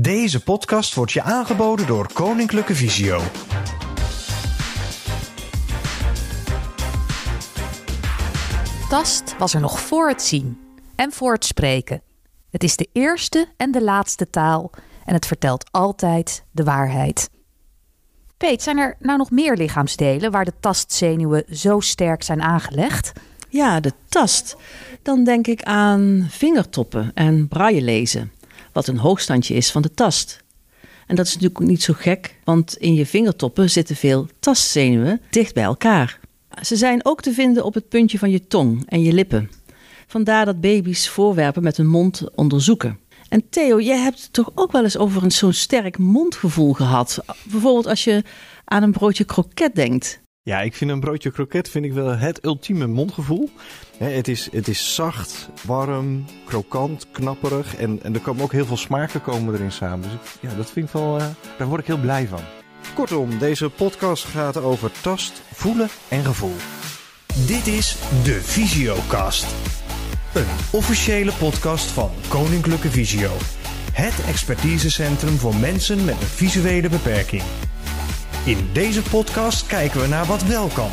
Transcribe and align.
Deze 0.00 0.42
podcast 0.42 0.94
wordt 0.94 1.12
je 1.12 1.22
aangeboden 1.22 1.86
door 1.86 2.12
Koninklijke 2.12 2.74
Visio. 2.74 3.20
Tast 8.88 9.36
was 9.38 9.54
er 9.54 9.60
nog 9.60 9.80
voor 9.80 10.08
het 10.08 10.22
zien 10.22 10.58
en 10.96 11.12
voor 11.12 11.32
het 11.32 11.44
spreken. 11.44 12.02
Het 12.50 12.62
is 12.62 12.76
de 12.76 12.88
eerste 12.92 13.46
en 13.56 13.70
de 13.70 13.82
laatste 13.82 14.30
taal 14.30 14.70
en 15.04 15.14
het 15.14 15.26
vertelt 15.26 15.72
altijd 15.72 16.44
de 16.50 16.64
waarheid. 16.64 17.30
Peet, 18.36 18.62
zijn 18.62 18.78
er 18.78 18.96
nou 18.98 19.18
nog 19.18 19.30
meer 19.30 19.56
lichaamsdelen 19.56 20.30
waar 20.30 20.44
de 20.44 20.54
tastzenuwen 20.60 21.44
zo 21.50 21.80
sterk 21.80 22.22
zijn 22.22 22.42
aangelegd? 22.42 23.12
Ja, 23.48 23.80
de 23.80 23.92
tast. 24.08 24.56
Dan 25.02 25.24
denk 25.24 25.46
ik 25.46 25.62
aan 25.62 26.26
vingertoppen 26.30 27.10
en 27.14 27.48
braille 27.48 27.82
lezen, 27.82 28.32
wat 28.78 28.86
een 28.86 28.98
hoogstandje 28.98 29.54
is 29.54 29.70
van 29.70 29.82
de 29.82 29.94
tast. 29.94 30.44
En 31.06 31.16
dat 31.16 31.26
is 31.26 31.34
natuurlijk 31.34 31.60
niet 31.60 31.82
zo 31.82 31.94
gek, 31.96 32.38
want 32.44 32.76
in 32.76 32.94
je 32.94 33.06
vingertoppen 33.06 33.70
zitten 33.70 33.96
veel 33.96 34.28
tastzenuwen 34.40 35.20
dicht 35.30 35.54
bij 35.54 35.62
elkaar. 35.62 36.20
Ze 36.62 36.76
zijn 36.76 37.04
ook 37.04 37.22
te 37.22 37.32
vinden 37.32 37.64
op 37.64 37.74
het 37.74 37.88
puntje 37.88 38.18
van 38.18 38.30
je 38.30 38.46
tong 38.46 38.82
en 38.88 39.02
je 39.02 39.12
lippen. 39.12 39.50
Vandaar 40.06 40.44
dat 40.44 40.60
baby's 40.60 41.08
voorwerpen 41.08 41.62
met 41.62 41.76
hun 41.76 41.86
mond 41.86 42.22
onderzoeken. 42.34 42.98
En 43.28 43.48
Theo, 43.50 43.80
jij 43.80 43.98
hebt 43.98 44.32
toch 44.32 44.50
ook 44.54 44.72
wel 44.72 44.82
eens 44.82 44.96
over 44.96 45.22
een 45.22 45.32
zo'n 45.32 45.52
sterk 45.52 45.98
mondgevoel 45.98 46.72
gehad? 46.72 47.18
Bijvoorbeeld 47.50 47.86
als 47.86 48.04
je 48.04 48.22
aan 48.64 48.82
een 48.82 48.92
broodje 48.92 49.24
kroket 49.24 49.74
denkt. 49.74 50.20
Ja, 50.48 50.60
ik 50.60 50.74
vind 50.74 50.90
een 50.90 51.00
broodje 51.00 51.30
kroket 51.30 51.68
vind 51.70 51.84
ik 51.84 51.92
wel 51.92 52.16
het 52.16 52.44
ultieme 52.44 52.86
mondgevoel. 52.86 53.50
het, 53.98 54.28
is, 54.28 54.48
het 54.52 54.68
is 54.68 54.94
zacht, 54.94 55.48
warm, 55.64 56.24
krokant, 56.44 57.06
knapperig. 57.10 57.76
En, 57.76 57.98
en 58.02 58.14
er 58.14 58.20
komen 58.20 58.42
ook 58.42 58.52
heel 58.52 58.66
veel 58.66 58.76
smaken 58.76 59.22
komen 59.22 59.54
erin 59.54 59.72
samen. 59.72 60.00
Dus 60.02 60.12
ik, 60.12 60.50
ja, 60.50 60.56
dat 60.56 60.70
vind 60.70 60.86
ik 60.86 60.92
wel, 60.92 61.20
uh, 61.20 61.26
daar 61.58 61.66
word 61.68 61.80
ik 61.80 61.86
heel 61.86 61.98
blij 61.98 62.26
van. 62.26 62.40
Kortom, 62.94 63.38
deze 63.38 63.70
podcast 63.70 64.24
gaat 64.24 64.56
over 64.56 64.90
tast, 65.00 65.42
voelen 65.52 65.88
en 66.08 66.24
gevoel. 66.24 66.56
Dit 67.46 67.66
is 67.66 67.96
de 68.24 68.40
Visiocast. 68.42 69.46
Een 70.34 70.46
officiële 70.72 71.32
podcast 71.38 71.86
van 71.86 72.10
Koninklijke 72.28 72.90
Visio. 72.90 73.30
Het 73.92 74.24
expertisecentrum 74.28 75.36
voor 75.36 75.56
mensen 75.56 76.04
met 76.04 76.20
een 76.20 76.26
visuele 76.26 76.88
beperking. 76.88 77.42
In 78.48 78.72
deze 78.72 79.02
podcast 79.02 79.66
kijken 79.66 80.00
we 80.00 80.06
naar 80.06 80.26
wat 80.26 80.42
wel 80.42 80.68
kan. 80.68 80.90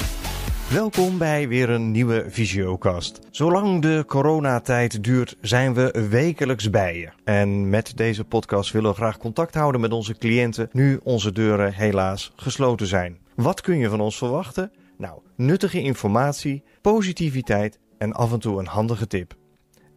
Welkom 0.69 1.17
bij 1.17 1.47
weer 1.47 1.69
een 1.69 1.91
nieuwe 1.91 2.25
Visiocast. 2.27 3.19
Zolang 3.31 3.81
de 3.81 4.03
coronatijd 4.07 5.03
duurt, 5.03 5.37
zijn 5.41 5.73
we 5.73 6.07
wekelijks 6.09 6.69
bij 6.69 6.97
je. 6.97 7.09
En 7.23 7.69
met 7.69 7.97
deze 7.97 8.23
podcast 8.23 8.71
willen 8.71 8.89
we 8.89 8.95
graag 8.95 9.17
contact 9.17 9.53
houden 9.53 9.81
met 9.81 9.91
onze 9.91 10.17
cliënten, 10.17 10.69
nu 10.71 10.99
onze 11.03 11.31
deuren 11.31 11.73
helaas 11.73 12.33
gesloten 12.35 12.87
zijn. 12.87 13.17
Wat 13.35 13.61
kun 13.61 13.77
je 13.77 13.89
van 13.89 14.01
ons 14.01 14.17
verwachten? 14.17 14.71
Nou, 14.97 15.19
nuttige 15.35 15.81
informatie, 15.81 16.63
positiviteit 16.81 17.79
en 17.97 18.13
af 18.13 18.31
en 18.31 18.39
toe 18.39 18.59
een 18.59 18.67
handige 18.67 19.07
tip. 19.07 19.35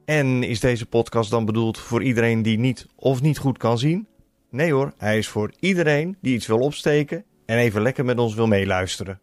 En 0.05 0.43
is 0.43 0.61
deze 0.61 0.87
podcast 0.87 1.31
dan 1.31 1.45
bedoeld 1.45 1.79
voor 1.79 2.03
iedereen 2.03 2.43
die 2.43 2.59
niet 2.59 2.87
of 2.97 3.23
niet 3.23 3.39
goed 3.39 3.59
kan 3.59 3.79
zien? 3.79 4.07
Nee 4.51 4.73
hoor, 4.73 4.93
hij 4.97 5.19
is 5.19 5.29
voor 5.29 5.53
iedereen 5.61 6.17
die 6.21 6.35
iets 6.35 6.47
wil 6.47 6.59
opsteken 6.59 7.25
en 7.49 7.59
even 7.59 7.83
lekker 7.83 8.05
met 8.05 8.19
ons 8.19 8.35
wil 8.35 8.47
meeluisteren. 8.47 9.21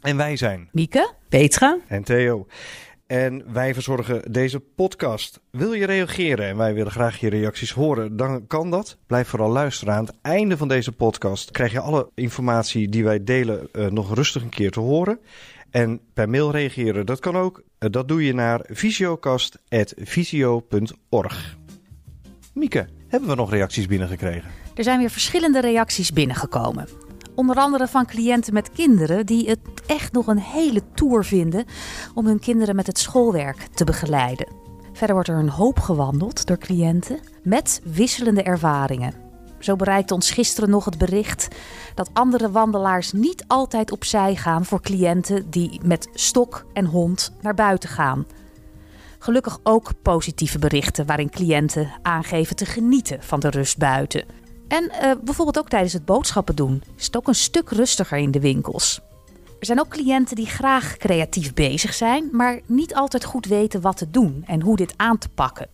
En 0.00 0.16
wij 0.16 0.36
zijn 0.36 0.68
Mieke, 0.72 1.12
Petra 1.28 1.78
en 1.88 2.04
Theo. 2.04 2.46
En 3.06 3.52
wij 3.52 3.74
verzorgen 3.74 4.32
deze 4.32 4.60
podcast. 4.60 5.40
Wil 5.50 5.72
je 5.72 5.86
reageren 5.86 6.46
en 6.46 6.56
wij 6.56 6.74
willen 6.74 6.92
graag 6.92 7.20
je 7.20 7.28
reacties 7.28 7.70
horen, 7.70 8.16
dan 8.16 8.46
kan 8.46 8.70
dat. 8.70 8.98
Blijf 9.06 9.28
vooral 9.28 9.50
luisteren. 9.50 9.94
Aan 9.94 10.04
het 10.04 10.14
einde 10.22 10.56
van 10.56 10.68
deze 10.68 10.92
podcast 10.92 11.50
krijg 11.50 11.72
je 11.72 11.80
alle 11.80 12.10
informatie 12.14 12.88
die 12.88 13.04
wij 13.04 13.24
delen 13.24 13.68
uh, 13.72 13.86
nog 13.86 14.14
rustig 14.14 14.42
een 14.42 14.48
keer 14.48 14.70
te 14.70 14.80
horen. 14.80 15.20
En 15.70 16.00
per 16.12 16.28
mail 16.28 16.50
reageren, 16.50 17.06
dat 17.06 17.20
kan 17.20 17.36
ook. 17.36 17.58
Uh, 17.58 17.62
dat 17.90 18.08
doe 18.08 18.24
je 18.24 18.34
naar 18.34 18.66
visiocast.visio.org. 18.68 21.56
Mieke, 22.52 22.88
hebben 23.08 23.28
we 23.28 23.34
nog 23.34 23.50
reacties 23.50 23.86
binnengekregen? 23.86 24.50
Er 24.74 24.84
zijn 24.84 24.98
weer 24.98 25.10
verschillende 25.10 25.60
reacties 25.60 26.12
binnengekomen. 26.12 27.03
Onder 27.34 27.56
andere 27.56 27.86
van 27.86 28.06
cliënten 28.06 28.52
met 28.52 28.70
kinderen 28.70 29.26
die 29.26 29.48
het 29.48 29.58
echt 29.86 30.12
nog 30.12 30.26
een 30.26 30.38
hele 30.38 30.82
tour 30.94 31.24
vinden 31.24 31.64
om 32.14 32.26
hun 32.26 32.38
kinderen 32.38 32.76
met 32.76 32.86
het 32.86 32.98
schoolwerk 32.98 33.68
te 33.74 33.84
begeleiden. 33.84 34.46
Verder 34.92 35.14
wordt 35.14 35.28
er 35.28 35.38
een 35.38 35.48
hoop 35.48 35.80
gewandeld 35.80 36.46
door 36.46 36.58
cliënten 36.58 37.18
met 37.42 37.80
wisselende 37.84 38.42
ervaringen. 38.42 39.14
Zo 39.58 39.76
bereikte 39.76 40.14
ons 40.14 40.30
gisteren 40.30 40.70
nog 40.70 40.84
het 40.84 40.98
bericht 40.98 41.48
dat 41.94 42.10
andere 42.12 42.50
wandelaars 42.50 43.12
niet 43.12 43.44
altijd 43.46 43.92
opzij 43.92 44.36
gaan 44.36 44.64
voor 44.64 44.80
cliënten 44.80 45.50
die 45.50 45.80
met 45.84 46.08
stok 46.12 46.66
en 46.72 46.84
hond 46.84 47.32
naar 47.40 47.54
buiten 47.54 47.88
gaan. 47.88 48.26
Gelukkig 49.18 49.58
ook 49.62 49.92
positieve 50.02 50.58
berichten 50.58 51.06
waarin 51.06 51.30
cliënten 51.30 51.92
aangeven 52.02 52.56
te 52.56 52.66
genieten 52.66 53.22
van 53.22 53.40
de 53.40 53.50
rust 53.50 53.78
buiten. 53.78 54.24
En 54.68 54.84
uh, 54.84 55.12
bijvoorbeeld 55.24 55.58
ook 55.58 55.68
tijdens 55.68 55.92
het 55.92 56.04
boodschappen 56.04 56.56
doen 56.56 56.82
is 56.96 57.06
het 57.06 57.16
ook 57.16 57.28
een 57.28 57.34
stuk 57.34 57.70
rustiger 57.70 58.18
in 58.18 58.30
de 58.30 58.40
winkels. 58.40 59.00
Er 59.60 59.66
zijn 59.66 59.80
ook 59.80 59.88
cliënten 59.88 60.36
die 60.36 60.46
graag 60.46 60.96
creatief 60.96 61.54
bezig 61.54 61.94
zijn, 61.94 62.28
maar 62.32 62.60
niet 62.66 62.94
altijd 62.94 63.24
goed 63.24 63.46
weten 63.46 63.80
wat 63.80 63.96
te 63.96 64.10
doen 64.10 64.42
en 64.46 64.60
hoe 64.60 64.76
dit 64.76 64.94
aan 64.96 65.18
te 65.18 65.28
pakken. 65.28 65.68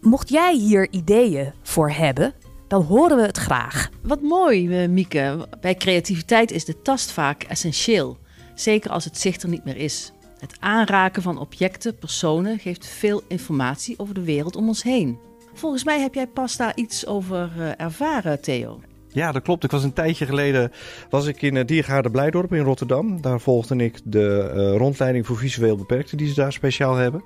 Mocht 0.00 0.28
jij 0.28 0.56
hier 0.56 0.90
ideeën 0.90 1.52
voor 1.62 1.90
hebben, 1.90 2.34
dan 2.68 2.82
horen 2.82 3.16
we 3.16 3.22
het 3.22 3.36
graag. 3.36 3.88
Wat 4.02 4.22
mooi, 4.22 4.82
eh, 4.82 4.88
Mieke. 4.88 5.48
Bij 5.60 5.74
creativiteit 5.74 6.50
is 6.50 6.64
de 6.64 6.82
tast 6.82 7.10
vaak 7.10 7.42
essentieel. 7.42 8.18
Zeker 8.54 8.90
als 8.90 9.04
het 9.04 9.18
zicht 9.18 9.42
er 9.42 9.48
niet 9.48 9.64
meer 9.64 9.76
is. 9.76 10.12
Het 10.38 10.56
aanraken 10.60 11.22
van 11.22 11.38
objecten, 11.38 11.98
personen 11.98 12.58
geeft 12.58 12.86
veel 12.86 13.22
informatie 13.28 13.98
over 13.98 14.14
de 14.14 14.24
wereld 14.24 14.56
om 14.56 14.68
ons 14.68 14.82
heen. 14.82 15.18
Volgens 15.56 15.84
mij 15.84 16.00
heb 16.00 16.14
jij 16.14 16.26
pas 16.26 16.56
daar 16.56 16.72
iets 16.74 17.06
over 17.06 17.50
uh, 17.58 17.80
ervaren, 17.80 18.40
Theo. 18.40 18.80
Ja, 19.08 19.32
dat 19.32 19.42
klopt. 19.42 19.64
Ik 19.64 19.70
was 19.70 19.84
een 19.84 19.92
tijdje 19.92 20.26
geleden 20.26 20.72
was 21.10 21.26
ik 21.26 21.42
in 21.42 21.54
het 21.54 21.68
Diergaarde 21.68 22.10
Blijdorp 22.10 22.52
in 22.52 22.62
Rotterdam. 22.62 23.20
Daar 23.20 23.40
volgde 23.40 23.76
ik 23.76 24.00
de 24.04 24.52
uh, 24.54 24.76
rondleiding 24.76 25.26
voor 25.26 25.36
visueel 25.36 25.76
beperkten 25.76 26.16
die 26.16 26.28
ze 26.28 26.34
daar 26.34 26.52
speciaal 26.52 26.94
hebben. 26.94 27.22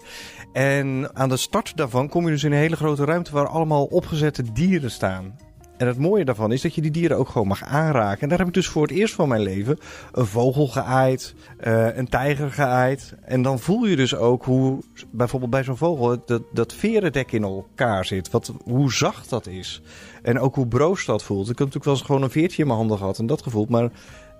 En 0.53 1.11
aan 1.13 1.29
de 1.29 1.37
start 1.37 1.77
daarvan 1.77 2.09
kom 2.09 2.25
je 2.25 2.31
dus 2.31 2.45
in 2.45 2.53
een 2.53 2.59
hele 2.59 2.77
grote 2.77 3.05
ruimte 3.05 3.33
waar 3.33 3.49
allemaal 3.49 3.85
opgezette 3.85 4.53
dieren 4.53 4.91
staan. 4.91 5.37
En 5.81 5.87
het 5.87 5.99
mooie 5.99 6.25
daarvan 6.25 6.53
is 6.53 6.63
dat 6.63 6.75
je 6.75 6.81
die 6.81 6.91
dieren 6.91 7.17
ook 7.17 7.29
gewoon 7.29 7.47
mag 7.47 7.65
aanraken. 7.65 8.21
En 8.21 8.29
daar 8.29 8.39
heb 8.39 8.47
ik 8.47 8.55
dus 8.55 8.67
voor 8.67 8.83
het 8.83 8.91
eerst 8.91 9.15
van 9.15 9.29
mijn 9.29 9.43
leven 9.43 9.79
een 10.13 10.27
vogel 10.27 10.67
geaaid, 10.67 11.35
uh, 11.67 11.97
een 11.97 12.09
tijger 12.09 12.51
geaaid. 12.51 13.15
En 13.23 13.43
dan 13.43 13.59
voel 13.59 13.87
je 13.87 13.97
dus 13.97 14.15
ook 14.15 14.45
hoe 14.45 14.79
bijvoorbeeld 15.11 15.51
bij 15.51 15.65
zo'n 15.65 15.77
vogel 15.77 16.23
dat, 16.27 16.43
dat 16.53 16.75
verendek 16.75 17.33
in 17.33 17.43
elkaar 17.43 18.05
zit. 18.05 18.31
Wat, 18.31 18.53
hoe 18.65 18.93
zacht 18.93 19.31
dat 19.31 19.47
is. 19.47 19.83
En 20.23 20.39
ook 20.39 20.55
hoe 20.55 20.67
broos 20.67 21.05
dat 21.05 21.23
voelt. 21.23 21.51
Ik 21.51 21.59
heb 21.59 21.59
natuurlijk 21.59 21.85
wel 21.85 21.95
eens 21.95 22.05
gewoon 22.05 22.23
een 22.23 22.31
veertje 22.31 22.63
in 22.63 22.67
mijn 22.67 22.79
handen 22.79 22.99
gehad 22.99 23.19
en 23.19 23.27
dat 23.27 23.43
gevoeld. 23.43 23.69
Maar 23.69 23.91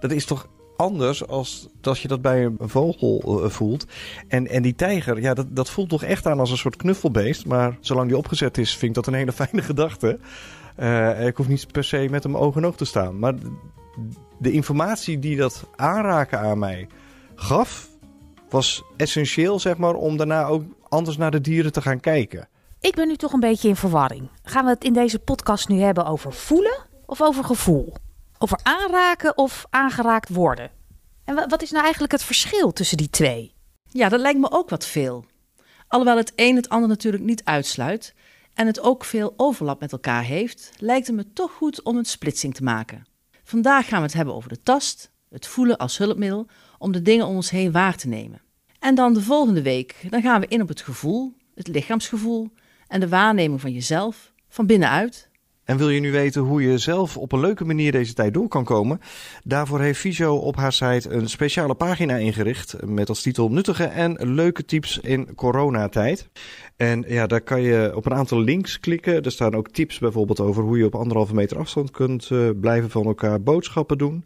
dat 0.01 0.13
is 0.13 0.25
toch 0.25 0.49
anders 0.77 1.27
als 1.27 1.69
als 1.83 2.03
je 2.03 2.09
dat 2.09 2.23
bij 2.23 2.45
een 2.45 2.59
vogel 2.69 3.43
uh, 3.45 3.51
voelt. 3.51 3.87
En, 4.29 4.49
en 4.49 4.63
die 4.63 4.75
tijger, 4.75 5.21
ja, 5.21 5.35
dat, 5.35 5.47
dat 5.49 5.71
voelt 5.71 5.89
toch 5.89 6.03
echt 6.03 6.27
aan 6.27 6.41
als 6.41 6.51
een 6.51 6.57
soort 6.57 6.77
knuffelbeest. 6.77 7.47
Maar 7.47 7.77
zolang 7.81 8.09
die 8.09 8.17
opgezet 8.17 8.59
is, 8.59 8.71
vind 8.71 8.83
ik 8.83 8.95
dat 8.95 9.07
een 9.07 9.19
hele 9.19 9.33
fijne 9.33 9.63
gedachte. 9.73 10.19
Uh, 10.81 11.27
ik 11.27 11.37
hoef 11.37 11.49
niet 11.49 11.73
per 11.73 11.85
se 11.85 12.07
met 12.11 12.23
hem 12.23 12.37
oog 12.37 12.57
in 12.57 12.67
oog 12.67 12.77
te 12.77 12.85
staan. 12.85 13.19
Maar 13.19 13.35
de 14.39 14.53
informatie 14.53 15.19
die 15.19 15.37
dat 15.37 15.65
aanraken 15.77 16.39
aan 16.39 16.59
mij 16.59 16.89
gaf, 17.35 17.89
was 18.49 18.83
essentieel, 18.97 19.59
zeg 19.59 19.77
maar, 19.77 19.95
om 19.95 20.17
daarna 20.17 20.45
ook 20.45 20.63
anders 20.89 21.17
naar 21.17 21.31
de 21.31 21.41
dieren 21.41 21.73
te 21.73 21.83
gaan 21.83 22.01
kijken. 22.01 22.49
Ik 22.81 22.95
ben 22.95 23.09
nu 23.09 23.17
toch 23.17 23.33
een 23.33 23.41
beetje 23.41 23.69
in 23.69 23.77
verwarring. 23.77 24.31
Gaan 24.43 24.65
we 24.65 24.71
het 24.71 24.85
in 24.85 24.93
deze 24.93 25.19
podcast 25.19 25.69
nu 25.69 25.81
hebben 25.81 26.07
over 26.07 26.33
voelen 26.33 26.87
of 27.07 27.23
over 27.23 27.45
gevoel? 27.45 27.95
Over 28.39 28.61
aanraken 28.63 29.39
of 29.39 29.67
aangeraakt 29.71 30.29
worden? 30.29 30.71
En 31.25 31.49
wat 31.49 31.63
is 31.63 31.71
nou 31.71 31.83
eigenlijk 31.83 32.13
het 32.13 32.23
verschil 32.23 32.73
tussen 32.73 32.97
die 32.97 33.11
twee? 33.11 33.55
Ja, 33.85 34.09
dat 34.09 34.21
lijkt 34.21 34.39
me 34.39 34.51
ook 34.51 34.71
wat 34.71 34.87
veel. 34.87 35.25
Alhoewel 35.89 36.17
het 36.17 36.33
een 36.37 36.57
het 36.57 36.69
ander 36.69 36.89
natuurlijk 36.89 37.23
niet 37.23 37.45
uitsluit 37.45 38.15
en 38.55 38.67
het 38.67 38.81
ook 38.81 39.05
veel 39.05 39.35
overlap 39.37 39.81
met 39.81 39.93
elkaar 39.93 40.23
heeft, 40.23 40.73
lijkt 40.77 41.07
het 41.07 41.17
me 41.17 41.33
toch 41.33 41.53
goed 41.53 41.83
om 41.83 41.97
een 41.97 42.05
splitsing 42.05 42.55
te 42.55 42.63
maken. 42.63 43.07
Vandaag 43.45 43.89
gaan 43.89 43.99
we 43.99 44.07
het 44.07 44.15
hebben 44.15 44.35
over 44.35 44.49
de 44.49 44.63
tast, 44.63 45.11
het 45.29 45.47
voelen 45.47 45.77
als 45.77 45.99
hulpmiddel 45.99 46.47
om 46.79 46.93
de 46.93 47.03
dingen 47.03 47.27
om 47.27 47.35
ons 47.35 47.51
heen 47.51 47.73
waar 47.73 47.97
te 47.97 48.09
nemen. 48.09 48.43
En 48.79 48.95
dan 48.95 49.15
de 49.15 49.23
volgende 49.23 49.63
week, 49.63 50.07
dan 50.11 50.23
gaan 50.23 50.41
we 50.41 50.47
in 50.47 50.63
op 50.63 50.69
het 50.69 50.81
gevoel, 50.81 51.35
het 51.55 51.69
lichaamsgevoel 51.69 52.51
en 52.89 53.01
de 53.01 53.09
waarneming 53.09 53.61
van 53.61 53.73
jezelf 53.73 54.33
van 54.49 54.67
binnenuit 54.67 55.30
En 55.71 55.77
wil 55.77 55.91
je 55.91 56.01
nu 56.01 56.13
weten 56.13 56.43
hoe 56.43 56.63
je 56.63 56.79
zelf 56.79 57.17
op 57.17 57.33
een 57.33 57.41
leuke 57.41 57.65
manier 57.65 57.93
deze 57.93 58.13
tijd 58.13 58.35
door 58.35 58.49
kan 58.49 58.65
komen? 58.65 59.01
Daarvoor 59.45 59.81
heeft 59.81 60.01
Visio 60.01 60.37
op 60.37 60.57
haar 60.57 60.73
site 60.73 61.11
een 61.11 61.29
speciale 61.29 61.75
pagina 61.75 62.17
ingericht 62.17 62.77
met 62.85 63.09
als 63.09 63.23
titel 63.23 63.51
Nuttige 63.51 63.85
en 63.85 64.35
leuke 64.35 64.65
tips 64.65 64.99
in 64.99 65.35
coronatijd. 65.35 66.29
En 66.77 67.05
ja, 67.09 67.27
daar 67.27 67.41
kan 67.41 67.63
je 67.63 67.93
op 67.95 68.07
een 68.07 68.15
aantal 68.15 68.41
links 68.41 68.81
klikken. 68.81 69.23
Er 69.23 69.33
staan 69.33 69.55
ook 69.55 69.69
tips 69.69 69.99
bijvoorbeeld 69.99 70.41
over 70.41 70.63
hoe 70.63 70.79
je 70.79 70.85
op 70.85 70.95
anderhalve 70.95 71.35
meter 71.35 71.59
afstand 71.59 71.91
kunt 71.91 72.31
uh, 72.31 72.51
blijven 72.61 72.91
van 72.91 73.07
elkaar 73.07 73.43
boodschappen 73.43 73.99
doen. 73.99 74.25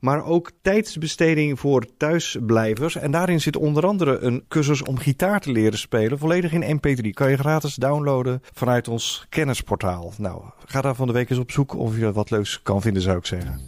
Maar 0.00 0.24
ook 0.24 0.50
tijdsbesteding 0.62 1.60
voor 1.60 1.86
thuisblijvers. 1.96 2.96
En 2.96 3.10
daarin 3.10 3.40
zit 3.40 3.56
onder 3.56 3.86
andere 3.86 4.18
een 4.18 4.44
cursus 4.48 4.82
om 4.82 4.98
gitaar 4.98 5.40
te 5.40 5.52
leren 5.52 5.78
spelen. 5.78 6.18
Volledig 6.18 6.52
in 6.52 6.78
MP3. 6.78 7.10
Kan 7.10 7.30
je 7.30 7.36
gratis 7.36 7.74
downloaden 7.74 8.42
vanuit 8.52 8.88
ons 8.88 9.26
kennisportaal. 9.28 10.12
Nou, 10.18 10.42
ga 10.66 10.80
daar 10.80 10.94
van 10.94 11.06
de 11.06 11.12
week 11.12 11.30
eens 11.30 11.38
op 11.38 11.50
zoek 11.50 11.76
of 11.76 11.96
je 11.96 12.12
wat 12.12 12.30
leuks 12.30 12.60
kan 12.62 12.80
vinden, 12.80 13.02
zou 13.02 13.16
ik 13.18 13.26
zeggen. 13.26 13.60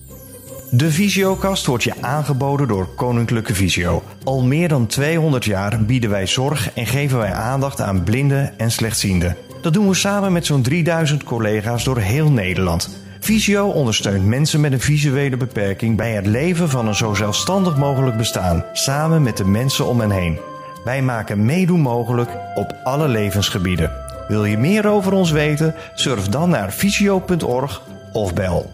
De 0.71 0.91
Visiokast 0.91 1.67
wordt 1.67 1.85
je 1.85 2.03
aangeboden 2.03 2.69
door 2.69 2.87
Koninklijke 2.95 3.55
Visio. 3.55 4.03
Al 4.25 4.43
meer 4.43 4.69
dan 4.69 4.87
200 4.87 5.45
jaar 5.45 5.85
bieden 5.85 6.11
wij 6.11 6.27
zorg 6.27 6.75
en 6.75 6.87
geven 6.87 7.19
wij 7.19 7.33
aandacht 7.33 7.81
aan 7.81 8.03
blinden 8.03 8.59
en 8.59 8.71
slechtzienden. 8.71 9.37
Dat 9.61 9.73
doen 9.73 9.89
we 9.89 9.95
samen 9.95 10.33
met 10.33 10.47
zo'n 10.47 10.63
3000 10.63 11.25
collega's 11.25 11.85
door 11.85 11.99
heel 11.99 12.31
Nederland. 12.31 13.07
Visio 13.21 13.69
ondersteunt 13.69 14.25
mensen 14.25 14.61
met 14.61 14.73
een 14.73 14.81
visuele 14.81 15.37
beperking 15.37 15.97
bij 15.97 16.13
het 16.13 16.27
leven 16.27 16.69
van 16.69 16.87
een 16.89 16.95
zo 16.95 17.15
zelfstandig 17.15 17.77
mogelijk 17.77 18.17
bestaan, 18.17 18.65
samen 18.73 19.23
met 19.23 19.37
de 19.37 19.45
mensen 19.45 19.87
om 19.87 20.01
hen 20.01 20.11
heen. 20.11 20.39
Wij 20.85 21.03
maken 21.03 21.45
meedoen 21.45 21.81
mogelijk 21.81 22.31
op 22.55 22.77
alle 22.85 23.09
levensgebieden. 23.09 24.08
Wil 24.29 24.45
je 24.45 24.59
meer 24.59 24.89
over 24.89 25.13
ons 25.13 25.31
weten? 25.31 25.75
Surf 25.95 26.29
dan 26.29 26.51
naar 26.51 26.73
visio.org 26.73 27.83
of 28.13 28.35
bel 28.35 28.71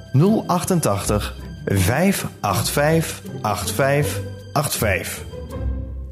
088 0.47 1.37
585 1.65 3.23
8585. 3.43 5.25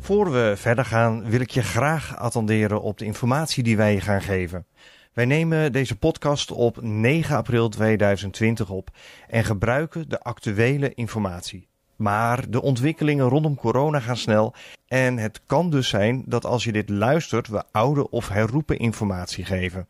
Voor 0.01 0.33
we 0.33 0.55
verder 0.57 0.85
gaan 0.85 1.31
wil 1.31 1.41
ik 1.41 1.51
je 1.51 1.63
graag 1.63 2.17
attenderen 2.17 2.83
op 2.83 2.99
de 2.99 3.05
informatie 3.05 3.63
die 3.63 3.77
wij 3.77 3.95
je 3.95 4.01
gaan 4.01 4.23
geven. 4.23 4.67
Wij 5.13 5.25
nemen 5.25 5.73
deze 5.73 5.97
podcast 5.97 6.51
op 6.51 6.83
9 6.83 7.37
april 7.37 7.69
2020 7.69 8.71
op 8.71 8.91
en 9.29 9.45
gebruiken 9.45 10.09
de 10.09 10.21
actuele 10.21 10.95
informatie. 10.95 11.72
Maar 12.03 12.51
de 12.51 12.63
ontwikkelingen 12.63 13.29
rondom 13.29 13.55
corona 13.55 14.01
gaan 14.01 14.17
snel 14.17 14.55
en 14.87 15.19
het 15.19 15.41
kan 15.47 15.71
dus 15.71 15.89
zijn 15.89 16.23
dat 16.27 16.45
als 16.45 16.65
je 16.65 16.73
dit 16.73 16.89
luistert 16.89 17.49
we 17.49 17.63
oude 17.73 18.11
of 18.11 18.29
herroepen 18.29 18.79
informatie 18.79 19.45
geven. 19.45 19.89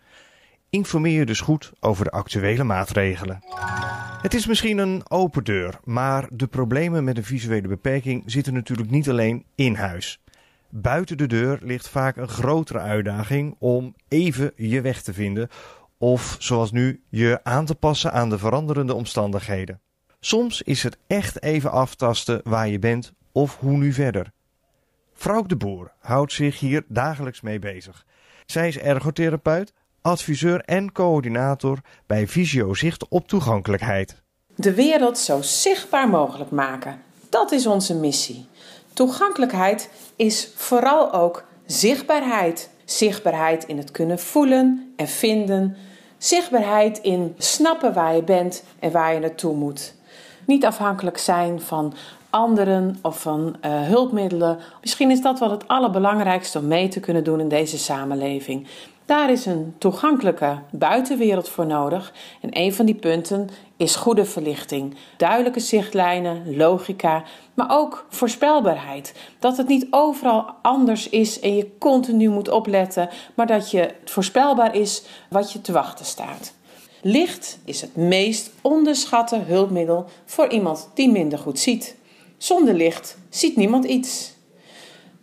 Informeer 0.70 1.18
je 1.18 1.26
dus 1.26 1.40
goed 1.40 1.72
over 1.80 2.04
de 2.04 2.10
actuele 2.10 2.64
maatregelen. 2.64 3.42
Het 4.22 4.34
is 4.34 4.46
misschien 4.46 4.78
een 4.78 5.02
open 5.08 5.44
deur, 5.44 5.80
maar 5.84 6.26
de 6.30 6.46
problemen 6.46 7.04
met 7.04 7.16
een 7.16 7.24
visuele 7.24 7.68
beperking 7.68 8.22
zitten 8.26 8.54
natuurlijk 8.54 8.90
niet 8.90 9.08
alleen 9.08 9.44
in 9.54 9.74
huis. 9.74 10.20
Buiten 10.68 11.16
de 11.16 11.26
deur 11.26 11.58
ligt 11.62 11.88
vaak 11.88 12.16
een 12.16 12.28
grotere 12.28 12.78
uitdaging 12.78 13.56
om 13.58 13.94
even 14.08 14.52
je 14.56 14.80
weg 14.80 15.02
te 15.02 15.12
vinden 15.12 15.48
of 15.98 16.36
zoals 16.38 16.72
nu 16.72 17.02
je 17.08 17.40
aan 17.42 17.64
te 17.64 17.74
passen 17.74 18.12
aan 18.12 18.30
de 18.30 18.38
veranderende 18.38 18.94
omstandigheden. 18.94 19.80
Soms 20.24 20.62
is 20.62 20.82
het 20.82 20.96
echt 21.06 21.42
even 21.42 21.70
aftasten 21.70 22.40
waar 22.44 22.68
je 22.68 22.78
bent 22.78 23.12
of 23.32 23.58
hoe 23.58 23.76
nu 23.76 23.92
verder. 23.92 24.32
Vrouw 25.12 25.42
de 25.42 25.56
Boer 25.56 25.92
houdt 25.98 26.32
zich 26.32 26.60
hier 26.60 26.84
dagelijks 26.88 27.40
mee 27.40 27.58
bezig. 27.58 28.04
Zij 28.46 28.68
is 28.68 28.78
ergotherapeut, 28.78 29.72
adviseur 30.02 30.60
en 30.60 30.92
coördinator 30.92 31.78
bij 32.06 32.28
Visio 32.28 32.74
Zicht 32.74 33.08
op 33.08 33.28
toegankelijkheid. 33.28 34.22
De 34.54 34.74
wereld 34.74 35.18
zo 35.18 35.40
zichtbaar 35.40 36.08
mogelijk 36.08 36.50
maken. 36.50 37.02
Dat 37.28 37.52
is 37.52 37.66
onze 37.66 37.94
missie. 37.94 38.46
Toegankelijkheid 38.92 39.90
is 40.16 40.52
vooral 40.54 41.12
ook 41.12 41.44
zichtbaarheid. 41.66 42.70
Zichtbaarheid 42.84 43.64
in 43.64 43.76
het 43.76 43.90
kunnen 43.90 44.18
voelen 44.18 44.92
en 44.96 45.08
vinden. 45.08 45.76
Zichtbaarheid 46.18 46.98
in 46.98 47.34
snappen 47.38 47.92
waar 47.92 48.14
je 48.14 48.22
bent 48.22 48.64
en 48.78 48.92
waar 48.92 49.14
je 49.14 49.20
naartoe 49.20 49.54
moet. 49.54 50.00
Niet 50.44 50.64
afhankelijk 50.64 51.18
zijn 51.18 51.60
van 51.60 51.94
anderen 52.30 52.98
of 53.02 53.20
van 53.20 53.56
uh, 53.64 53.82
hulpmiddelen. 53.82 54.58
Misschien 54.80 55.10
is 55.10 55.20
dat 55.20 55.38
wel 55.38 55.50
het 55.50 55.68
allerbelangrijkste 55.68 56.58
om 56.58 56.66
mee 56.66 56.88
te 56.88 57.00
kunnen 57.00 57.24
doen 57.24 57.40
in 57.40 57.48
deze 57.48 57.78
samenleving. 57.78 58.66
Daar 59.04 59.30
is 59.30 59.46
een 59.46 59.74
toegankelijke 59.78 60.58
buitenwereld 60.70 61.48
voor 61.48 61.66
nodig. 61.66 62.12
En 62.40 62.48
een 62.52 62.74
van 62.74 62.86
die 62.86 62.94
punten 62.94 63.48
is 63.76 63.96
goede 63.96 64.24
verlichting. 64.24 64.94
Duidelijke 65.16 65.60
zichtlijnen, 65.60 66.56
logica, 66.56 67.22
maar 67.54 67.66
ook 67.70 68.06
voorspelbaarheid. 68.08 69.14
Dat 69.38 69.56
het 69.56 69.68
niet 69.68 69.86
overal 69.90 70.44
anders 70.62 71.08
is 71.08 71.40
en 71.40 71.56
je 71.56 71.70
continu 71.78 72.28
moet 72.28 72.48
opletten, 72.48 73.08
maar 73.34 73.46
dat 73.46 73.70
je 73.70 73.94
voorspelbaar 74.04 74.74
is 74.74 75.02
wat 75.28 75.52
je 75.52 75.60
te 75.60 75.72
wachten 75.72 76.04
staat. 76.04 76.54
Licht 77.04 77.58
is 77.64 77.80
het 77.80 77.96
meest 77.96 78.50
onderschatte 78.60 79.38
hulpmiddel 79.38 80.06
voor 80.24 80.48
iemand 80.48 80.90
die 80.94 81.10
minder 81.10 81.38
goed 81.38 81.58
ziet. 81.58 81.96
Zonder 82.36 82.74
licht 82.74 83.18
ziet 83.28 83.56
niemand 83.56 83.84
iets. 83.84 84.32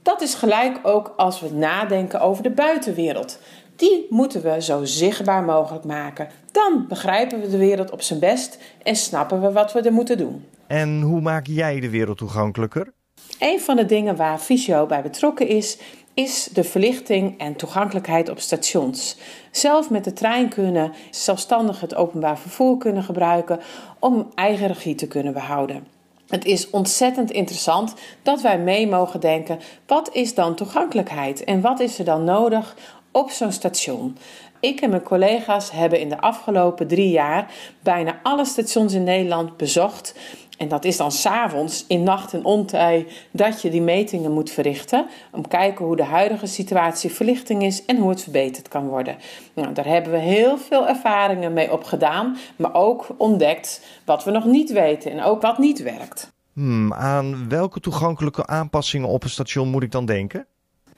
Dat 0.02 0.22
is 0.22 0.34
gelijk 0.34 0.80
ook 0.84 1.14
als 1.18 1.40
we 1.40 1.50
nadenken 1.54 2.22
over 2.22 2.44
de 2.44 2.50
buitenwereld. 2.50 3.40
Die 3.76 4.08
moeten 4.10 4.42
we 4.42 4.62
zo 4.62 4.86
zichtbaar 4.86 5.44
mogelijk 5.44 5.84
maken. 5.84 6.28
Dan 6.52 6.86
begrijpen 6.88 7.42
we 7.42 7.50
de 7.50 7.58
wereld 7.58 7.92
op 7.92 8.02
zijn 8.02 8.20
best 8.20 8.58
en 8.84 8.96
snappen 8.96 9.42
we 9.42 9.52
wat 9.52 9.74
we 9.74 9.82
er 9.82 9.94
moeten 9.94 10.18
doen. 10.18 10.46
En 10.68 11.02
hoe 11.02 11.22
maak 11.22 11.48
jij 11.48 11.80
de 11.80 11.90
wereld 11.90 12.18
toegankelijker? 12.18 12.94
Een 13.40 13.60
van 13.60 13.76
de 13.76 13.86
dingen 13.86 14.16
waar 14.16 14.40
Visio 14.40 14.86
bij 14.86 15.02
betrokken 15.02 15.48
is, 15.48 15.78
is 16.14 16.50
de 16.54 16.64
verlichting 16.64 17.40
en 17.40 17.56
toegankelijkheid 17.56 18.30
op 18.30 18.40
stations. 18.40 19.18
Zelf 19.52 19.90
met 19.90 20.04
de 20.04 20.14
trein 20.14 20.50
kunnen, 20.50 20.94
zelfstandig 21.12 21.82
het 21.82 21.96
openbaar 21.96 22.38
vervoer 22.38 22.78
kunnen 22.78 23.04
gebruiken 23.04 23.60
om 24.00 24.32
eigen 24.36 24.68
regie 24.68 24.96
te 24.96 25.08
kunnen 25.08 25.34
behouden. 25.34 25.88
Het 26.28 26.46
is 26.46 26.70
ontzettend 26.70 27.32
interessant 27.32 27.94
dat 28.22 28.42
wij 28.42 28.60
mee 28.60 28.88
mogen 28.88 29.20
denken: 29.20 29.60
wat 29.88 30.10
is 30.14 30.34
dan 30.34 30.56
toegankelijkheid 30.56 31.44
en 31.44 31.62
wat 31.62 31.80
is 31.80 32.00
er 32.00 32.06
dan 32.06 32.24
nodig 32.24 32.76
op 33.12 33.30
zo'n 33.30 33.52
station. 33.52 34.18
Ik 34.60 34.82
en 34.82 34.90
mijn 34.90 35.04
collega's 35.04 35.72
hebben 35.72 36.00
in 36.00 36.10
de 36.10 36.22
afgelopen 36.22 36.88
drie 36.88 37.10
jaar 37.10 37.54
bijna 37.84 38.20
alle 38.24 38.46
stations 38.46 38.94
in 38.94 39.04
Nederland 39.04 39.58
bezocht. 39.58 40.16
En 40.60 40.68
dat 40.68 40.86
is 40.86 40.98
dan 40.98 41.12
s'avonds 41.12 41.86
in 41.88 42.04
nacht 42.04 42.34
en 42.34 42.46
ontij 42.46 43.08
dat 43.32 43.62
je 43.62 43.70
die 43.70 43.82
metingen 43.82 44.32
moet 44.32 44.50
verrichten. 44.50 45.08
Om 45.32 45.48
kijken 45.48 45.86
hoe 45.86 45.96
de 45.96 46.04
huidige 46.04 46.46
situatie 46.46 47.12
verlichting 47.12 47.64
is 47.64 47.86
en 47.86 47.98
hoe 47.98 48.10
het 48.10 48.22
verbeterd 48.22 48.68
kan 48.68 48.88
worden. 48.88 49.18
Nou, 49.54 49.74
daar 49.74 49.86
hebben 49.86 50.12
we 50.12 50.18
heel 50.18 50.58
veel 50.58 50.88
ervaringen 50.88 51.54
mee 51.54 51.72
opgedaan. 51.72 52.38
Maar 52.56 52.74
ook 52.74 53.08
ontdekt 53.18 53.86
wat 54.06 54.24
we 54.24 54.32
nog 54.32 54.46
niet 54.46 54.72
weten 54.72 55.12
en 55.12 55.24
ook 55.24 55.42
wat 55.42 55.58
niet 55.58 55.84
werkt. 55.84 56.32
Hmm, 56.54 56.94
aan 56.94 57.50
welke 57.50 57.80
toegankelijke 57.80 58.46
aanpassingen 58.46 59.08
op 59.08 59.24
een 59.24 59.30
station 59.30 59.70
moet 59.70 59.84
ik 59.84 59.92
dan 59.92 60.06
denken? 60.06 60.48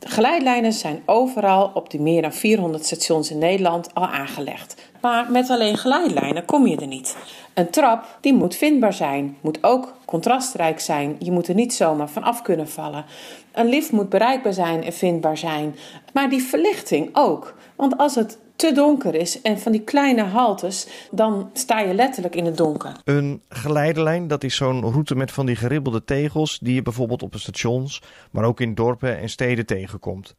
De 0.01 0.09
geleidlijnen 0.09 0.73
zijn 0.73 1.01
overal 1.05 1.71
op 1.73 1.89
de 1.89 1.99
meer 1.99 2.21
dan 2.21 2.33
400 2.33 2.85
stations 2.85 3.31
in 3.31 3.37
Nederland 3.37 3.93
al 3.93 4.05
aangelegd. 4.07 4.75
Maar 5.01 5.31
met 5.31 5.49
alleen 5.49 5.77
geleidlijnen 5.77 6.45
kom 6.45 6.67
je 6.67 6.77
er 6.77 6.87
niet. 6.87 7.17
Een 7.53 7.69
trap 7.69 8.17
die 8.21 8.33
moet 8.33 8.55
vindbaar 8.55 8.93
zijn, 8.93 9.37
moet 9.41 9.63
ook 9.63 9.93
contrastrijk 10.05 10.79
zijn. 10.79 11.15
Je 11.19 11.31
moet 11.31 11.47
er 11.47 11.55
niet 11.55 11.73
zomaar 11.73 12.09
van 12.09 12.23
af 12.23 12.41
kunnen 12.41 12.69
vallen. 12.69 13.05
Een 13.51 13.69
lift 13.69 13.91
moet 13.91 14.09
bereikbaar 14.09 14.53
zijn 14.53 14.83
en 14.83 14.93
vindbaar 14.93 15.37
zijn. 15.37 15.75
Maar 16.13 16.29
die 16.29 16.43
verlichting 16.43 17.09
ook. 17.13 17.55
Want 17.75 17.97
als 17.97 18.15
het 18.15 18.37
te 18.61 18.71
donker 18.71 19.15
is 19.15 19.41
en 19.41 19.59
van 19.59 19.71
die 19.71 19.81
kleine 19.81 20.23
haltes, 20.23 20.87
dan 21.11 21.49
sta 21.53 21.79
je 21.79 21.93
letterlijk 21.93 22.35
in 22.35 22.45
het 22.45 22.57
donker. 22.57 22.91
Een 23.03 23.41
geleidelijn, 23.49 24.27
dat 24.27 24.43
is 24.43 24.55
zo'n 24.55 24.81
route 24.81 25.15
met 25.15 25.31
van 25.31 25.45
die 25.45 25.55
geribbelde 25.55 26.03
tegels 26.03 26.59
die 26.59 26.73
je 26.73 26.81
bijvoorbeeld 26.81 27.23
op 27.23 27.31
de 27.31 27.39
stations, 27.39 28.01
maar 28.31 28.43
ook 28.43 28.59
in 28.59 28.75
dorpen 28.75 29.17
en 29.17 29.29
steden 29.29 29.65
tegenkomt. 29.65 30.35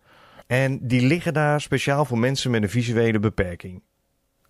En 0.47 0.79
die 0.83 1.07
liggen 1.07 1.35
daar 1.35 1.61
speciaal 1.61 2.05
voor 2.05 2.19
mensen 2.19 2.50
met 2.50 2.62
een 2.62 2.71
visuele 2.71 3.19
beperking. 3.19 3.83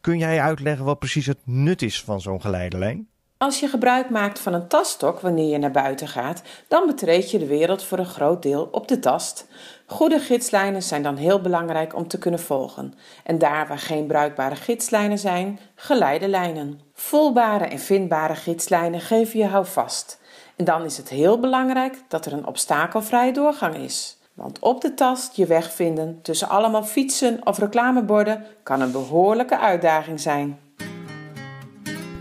Kun 0.00 0.19
jij 0.19 0.41
uitleggen 0.41 0.85
wat 0.85 0.99
precies 0.99 1.26
het 1.26 1.41
nut 1.45 1.83
is 1.83 2.02
van 2.02 2.21
zo'n 2.21 2.41
geleidelijn? 2.41 3.09
Als 3.42 3.61
je 3.61 3.68
gebruik 3.68 4.11
maakt 4.11 4.38
van 4.38 4.54
een 4.54 4.68
taststok 4.68 5.20
wanneer 5.20 5.50
je 5.50 5.58
naar 5.58 5.70
buiten 5.70 6.08
gaat, 6.08 6.42
dan 6.68 6.87
betreed 6.87 7.30
je 7.30 7.38
de 7.38 7.46
wereld 7.46 7.84
voor 7.84 7.99
een 7.99 8.06
groot 8.06 8.42
deel 8.42 8.68
op 8.72 8.88
de 8.88 8.99
tast. 8.99 9.46
Goede 9.87 10.18
gidslijnen 10.18 10.82
zijn 10.82 11.02
dan 11.02 11.16
heel 11.16 11.40
belangrijk 11.40 11.94
om 11.94 12.08
te 12.08 12.18
kunnen 12.18 12.40
volgen. 12.40 12.94
En 13.25 13.38
daar 13.38 13.68
waar 13.68 13.78
geen 13.78 14.06
bruikbare 14.06 14.56
gidslijnen 14.56 15.18
zijn, 15.18 15.58
geleidelijnen. 15.75 16.80
Voelbare 16.94 17.64
en 17.64 17.78
vindbare 17.78 18.34
gidslijnen 18.34 19.00
geven 19.00 19.38
je 19.38 19.46
houvast. 19.46 20.20
En 20.56 20.64
dan 20.64 20.84
is 20.84 20.96
het 20.96 21.08
heel 21.08 21.40
belangrijk 21.40 21.96
dat 22.08 22.26
er 22.26 22.32
een 22.32 22.46
obstakelvrije 22.46 23.32
doorgang 23.32 23.76
is. 23.76 24.18
Want 24.34 24.58
op 24.58 24.80
de 24.80 24.94
tast 24.94 25.37
je 25.37 25.46
weg 25.46 25.72
vinden 25.72 26.18
tussen 26.22 26.49
allemaal 26.49 26.84
fietsen 26.84 27.46
of 27.46 27.58
reclameborden 27.58 28.44
kan 28.62 28.80
een 28.80 28.92
behoorlijke 28.92 29.58
uitdaging 29.58 30.20
zijn. 30.20 30.62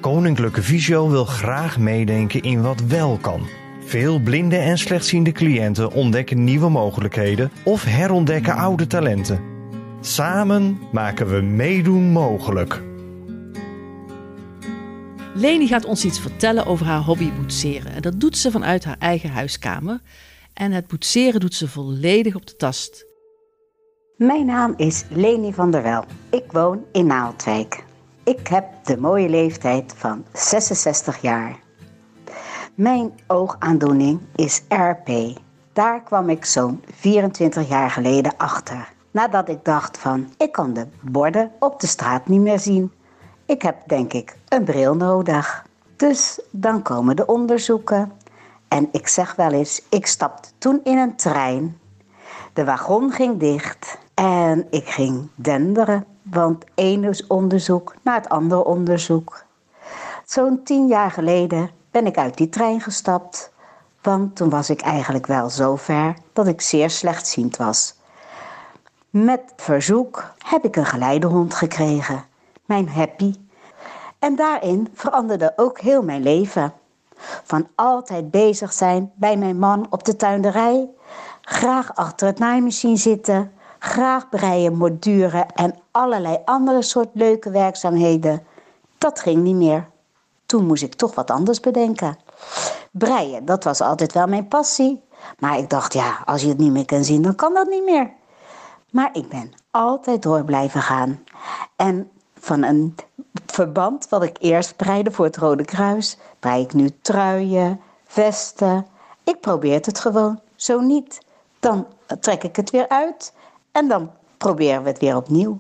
Koninklijke 0.02 0.62
Visio 0.62 1.10
wil 1.10 1.26
graag 1.26 1.78
meedenken 1.80 2.42
in 2.42 2.62
wat 2.62 2.82
wel 2.82 3.18
kan. 3.18 3.48
Veel 3.86 4.20
blinde 4.20 4.58
en 4.58 4.78
slechtziende 4.78 5.32
cliënten 5.32 5.92
ontdekken 5.92 6.44
nieuwe 6.44 6.70
mogelijkheden 6.70 7.52
of 7.64 7.84
herontdekken 7.84 8.56
oude 8.56 8.88
talenten. 8.88 9.40
Samen 10.00 10.80
maken 10.92 11.28
we 11.28 11.42
meedoen 11.42 12.04
mogelijk. 12.04 12.82
Leni 15.34 15.68
gaat 15.68 15.86
ons 15.86 16.06
iets 16.06 16.20
vertellen 16.20 16.66
over 16.66 16.86
haar 16.86 17.02
hobby 17.02 17.32
boetseren. 17.32 17.92
En 17.92 18.02
dat 18.02 18.20
doet 18.20 18.38
ze 18.38 18.52
vanuit 18.52 18.84
haar 18.84 18.98
eigen 19.00 19.30
huiskamer. 19.30 20.00
En 20.54 20.72
het 20.72 20.88
boetseren 20.88 21.40
doet 21.40 21.56
ze 21.56 21.68
volledig 21.68 22.36
op 22.36 22.48
de 22.48 22.56
tast. 22.56 23.06
Mijn 24.18 24.46
naam 24.46 24.74
is 24.78 25.04
Leni 25.10 25.54
van 25.54 25.72
der 25.72 25.84
Wel. 25.84 26.06
Ik 26.30 26.52
woon 26.52 26.84
in 26.92 27.06
Naaldwijk. 27.06 27.90
Ik 28.24 28.48
heb 28.48 28.66
de 28.84 28.98
mooie 28.98 29.30
leeftijd 29.30 29.94
van 29.98 30.26
66 30.34 31.22
jaar. 31.22 31.60
Mijn 32.76 33.12
oogaandoening 33.28 34.20
is 34.36 34.64
RP. 34.68 35.40
Daar 35.74 36.02
kwam 36.02 36.30
ik 36.30 36.46
zo'n 36.46 36.84
24 36.96 37.70
jaar 37.70 37.90
geleden 37.90 38.38
achter. 38.38 38.94
Nadat 39.12 39.50
ik 39.50 39.66
dacht 39.66 39.98
van, 39.98 40.34
ik 40.38 40.52
kan 40.52 40.74
de 40.74 40.88
borden 41.02 41.52
op 41.60 41.80
de 41.80 41.88
straat 41.88 42.28
niet 42.28 42.42
meer 42.42 42.60
zien. 42.60 42.92
Ik 43.46 43.62
heb 43.62 43.76
denk 43.88 44.14
ik 44.14 44.38
een 44.48 44.64
bril 44.64 44.96
nodig. 44.96 45.66
Dus 45.96 46.42
dan 46.52 46.82
komen 46.82 47.16
de 47.16 47.26
onderzoeken. 47.26 48.12
En 48.68 48.90
ik 48.92 49.08
zeg 49.08 49.36
wel 49.36 49.52
eens, 49.52 49.82
ik 49.90 50.06
stapte 50.06 50.50
toen 50.58 50.80
in 50.84 50.98
een 50.98 51.16
trein. 51.16 51.80
De 52.54 52.66
wagon 52.66 53.12
ging 53.12 53.40
dicht 53.40 53.98
en 54.14 54.68
ik 54.70 54.88
ging 54.88 55.28
denderen. 55.36 56.11
Want 56.22 56.64
één 56.76 57.16
onderzoek 57.28 57.96
na 58.02 58.14
het 58.14 58.30
andere 58.30 58.64
onderzoek. 58.64 59.44
Zo'n 60.26 60.64
tien 60.64 60.88
jaar 60.88 61.12
geleden 61.12 61.70
ben 61.92 62.06
ik 62.06 62.18
uit 62.18 62.38
die 62.38 62.50
trein 62.50 62.82
gestapt. 62.82 63.52
Want 64.02 64.36
toen 64.36 64.50
was 64.50 64.70
ik 64.70 64.82
eigenlijk 64.82 65.28
wel 65.28 65.50
zo 65.50 65.76
ver 65.76 66.16
dat 66.34 66.48
ik 66.48 66.62
zeer 66.62 66.90
slechtziend 66.90 67.58
was. 67.58 67.96
Met 69.10 69.42
verzoek 69.56 70.34
heb 70.38 70.66
ik 70.66 70.76
een 70.76 70.86
geleidehond 70.86 71.54
gekregen, 71.54 72.24
mijn 72.66 72.90
Happy. 72.90 73.36
En 74.20 74.36
daarin 74.36 74.88
veranderde 74.94 75.54
ook 75.56 75.80
heel 75.80 76.04
mijn 76.04 76.24
leven. 76.24 76.74
Van 77.44 77.68
altijd 77.76 78.32
bezig 78.32 78.74
zijn 78.74 79.12
bij 79.16 79.38
mijn 79.38 79.60
man 79.60 79.88
op 79.90 80.04
de 80.04 80.16
tuinderij, 80.16 80.90
graag 81.42 81.96
achter 81.96 82.28
het 82.28 82.40
naaimachine 82.40 82.98
zitten, 82.98 83.52
graag 83.80 84.30
breien, 84.30 84.78
borduren 84.78 85.52
en 85.56 85.76
allerlei 85.92 86.38
andere 86.46 86.82
soort 86.82 87.10
leuke 87.14 87.50
werkzaamheden. 87.50 88.44
Dat 88.98 89.20
ging 89.20 89.44
niet 89.44 89.56
meer. 89.56 89.90
Toen 90.46 90.66
moest 90.66 90.84
ik 90.84 90.94
toch 90.94 91.16
wat 91.16 91.32
anders 91.32 91.60
bedenken. 91.60 92.18
Breien, 92.92 93.46
dat 93.46 93.64
was 93.64 93.82
altijd 93.82 94.14
wel 94.14 94.28
mijn 94.28 94.48
passie. 94.48 95.04
Maar 95.40 95.58
ik 95.58 95.70
dacht, 95.70 95.94
ja, 95.94 96.22
als 96.26 96.42
je 96.42 96.48
het 96.48 96.58
niet 96.58 96.72
meer 96.72 96.86
kan 96.86 97.04
zien, 97.04 97.22
dan 97.22 97.36
kan 97.36 97.54
dat 97.54 97.68
niet 97.68 97.84
meer. 97.84 98.12
Maar 98.92 99.10
ik 99.14 99.30
ben 99.30 99.52
altijd 99.72 100.22
door 100.24 100.44
blijven 100.44 100.82
gaan. 100.82 101.24
En 101.76 102.12
van 102.40 102.64
een 102.64 102.96
verband 103.46 104.10
wat 104.10 104.24
ik 104.24 104.38
eerst 104.40 104.76
breide 104.76 105.12
voor 105.12 105.26
het 105.26 105.38
Rode 105.38 105.66
Kruis, 105.66 106.18
brei 106.40 106.64
ik 106.64 106.74
nu 106.74 106.90
truien, 107.02 107.82
vesten. 108.06 108.88
Ik 109.24 109.40
probeer 109.40 109.74
het 109.74 110.00
gewoon. 110.00 110.40
Zo 110.56 110.80
niet, 110.80 111.26
dan 111.60 111.88
trek 112.20 112.44
ik 112.44 112.56
het 112.56 112.70
weer 112.70 112.90
uit 112.90 113.34
en 113.72 113.88
dan 113.88 114.12
proberen 114.38 114.84
we 114.84 114.90
het 114.90 115.00
weer 115.00 115.16
opnieuw. 115.16 115.60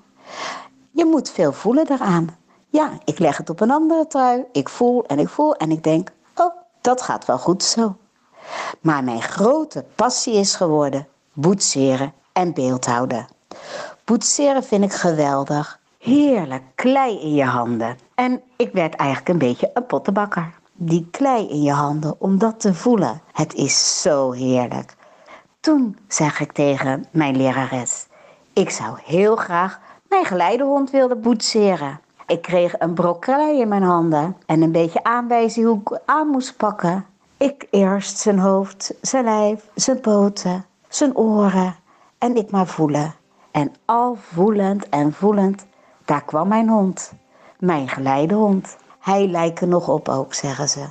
Je 0.91 1.05
moet 1.05 1.29
veel 1.29 1.53
voelen 1.53 1.85
daaraan. 1.85 2.29
Ja, 2.69 2.91
ik 3.05 3.19
leg 3.19 3.37
het 3.37 3.49
op 3.49 3.59
een 3.59 3.71
andere 3.71 4.07
trui. 4.07 4.43
Ik 4.51 4.69
voel 4.69 5.05
en 5.05 5.19
ik 5.19 5.29
voel 5.29 5.55
en 5.55 5.71
ik 5.71 5.83
denk, 5.83 6.09
oh, 6.35 6.55
dat 6.81 7.01
gaat 7.01 7.25
wel 7.25 7.37
goed 7.37 7.63
zo. 7.63 7.95
Maar 8.81 9.03
mijn 9.03 9.21
grote 9.21 9.85
passie 9.95 10.33
is 10.33 10.55
geworden 10.55 11.07
boetseren 11.33 12.13
en 12.33 12.53
beeldhouden. 12.53 13.27
Boetseren 14.05 14.63
vind 14.63 14.83
ik 14.83 14.93
geweldig. 14.93 15.79
Heerlijk, 15.97 16.63
klei 16.75 17.19
in 17.19 17.33
je 17.33 17.45
handen. 17.45 17.97
En 18.15 18.41
ik 18.55 18.73
werd 18.73 18.95
eigenlijk 18.95 19.29
een 19.29 19.37
beetje 19.37 19.71
een 19.73 19.85
pottenbakker. 19.85 20.59
Die 20.73 21.07
klei 21.11 21.49
in 21.49 21.61
je 21.61 21.71
handen, 21.71 22.15
om 22.17 22.37
dat 22.37 22.59
te 22.59 22.73
voelen. 22.73 23.21
Het 23.31 23.53
is 23.53 24.01
zo 24.01 24.31
heerlijk. 24.31 24.95
Toen 25.59 25.97
zeg 26.07 26.39
ik 26.39 26.51
tegen 26.51 27.05
mijn 27.11 27.37
lerares: 27.37 28.05
Ik 28.53 28.69
zou 28.69 28.97
heel 29.03 29.35
graag 29.35 29.79
mijn 30.11 30.25
geleidehond 30.25 30.89
willen 30.89 31.21
boetseren. 31.21 31.99
Ik 32.27 32.41
kreeg 32.41 32.79
een 32.79 32.93
brok 32.93 33.21
klei 33.21 33.59
in 33.59 33.67
mijn 33.67 33.83
handen 33.83 34.37
en 34.45 34.61
een 34.61 34.71
beetje 34.71 35.03
aanwijzing 35.03 35.65
hoe 35.65 35.79
ik 35.79 35.99
aan 36.05 36.27
moest 36.27 36.57
pakken. 36.57 37.05
Ik 37.37 37.67
eerst 37.69 38.17
zijn 38.17 38.39
hoofd, 38.39 38.93
zijn 39.01 39.23
lijf, 39.23 39.69
zijn 39.75 40.01
poten, 40.01 40.65
zijn 40.87 41.15
oren 41.15 41.75
en 42.17 42.35
ik 42.35 42.51
maar 42.51 42.67
voelen. 42.67 43.13
En 43.51 43.73
al 43.85 44.17
voelend 44.31 44.89
en 44.89 45.13
voelend, 45.13 45.65
daar 46.05 46.23
kwam 46.23 46.47
mijn 46.47 46.69
hond. 46.69 47.11
Mijn 47.59 47.89
geleidehond. 47.89 48.77
Hij 48.99 49.27
lijkt 49.27 49.61
er 49.61 49.67
nog 49.67 49.87
op 49.87 50.09
ook, 50.09 50.33
zeggen 50.33 50.69
ze. 50.69 50.85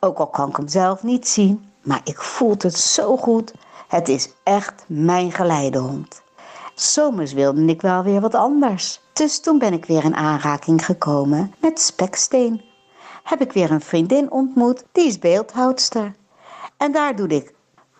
Ook 0.00 0.18
al 0.18 0.26
kan 0.26 0.48
ik 0.48 0.56
hem 0.56 0.68
zelf 0.68 1.02
niet 1.02 1.28
zien, 1.28 1.70
maar 1.82 2.00
ik 2.04 2.20
voel 2.20 2.54
het 2.58 2.78
zo 2.78 3.16
goed. 3.16 3.54
Het 3.88 4.08
is 4.08 4.32
echt 4.42 4.84
mijn 4.86 5.32
geleidehond. 5.32 6.22
Zomers 6.74 7.32
wilde 7.32 7.64
ik 7.64 7.80
wel 7.80 8.02
weer 8.02 8.20
wat 8.20 8.34
anders. 8.34 9.00
Dus 9.12 9.40
toen 9.40 9.58
ben 9.58 9.72
ik 9.72 9.84
weer 9.84 10.04
in 10.04 10.16
aanraking 10.16 10.84
gekomen 10.84 11.54
met 11.60 11.80
speksteen. 11.80 12.62
Heb 13.22 13.40
ik 13.40 13.52
weer 13.52 13.70
een 13.70 13.80
vriendin 13.80 14.30
ontmoet, 14.30 14.84
die 14.92 15.06
is 15.06 15.18
beeldhoudster. 15.18 16.14
En 16.76 16.92
daar 16.92 17.16
doe 17.16 17.28
ik 17.28 17.54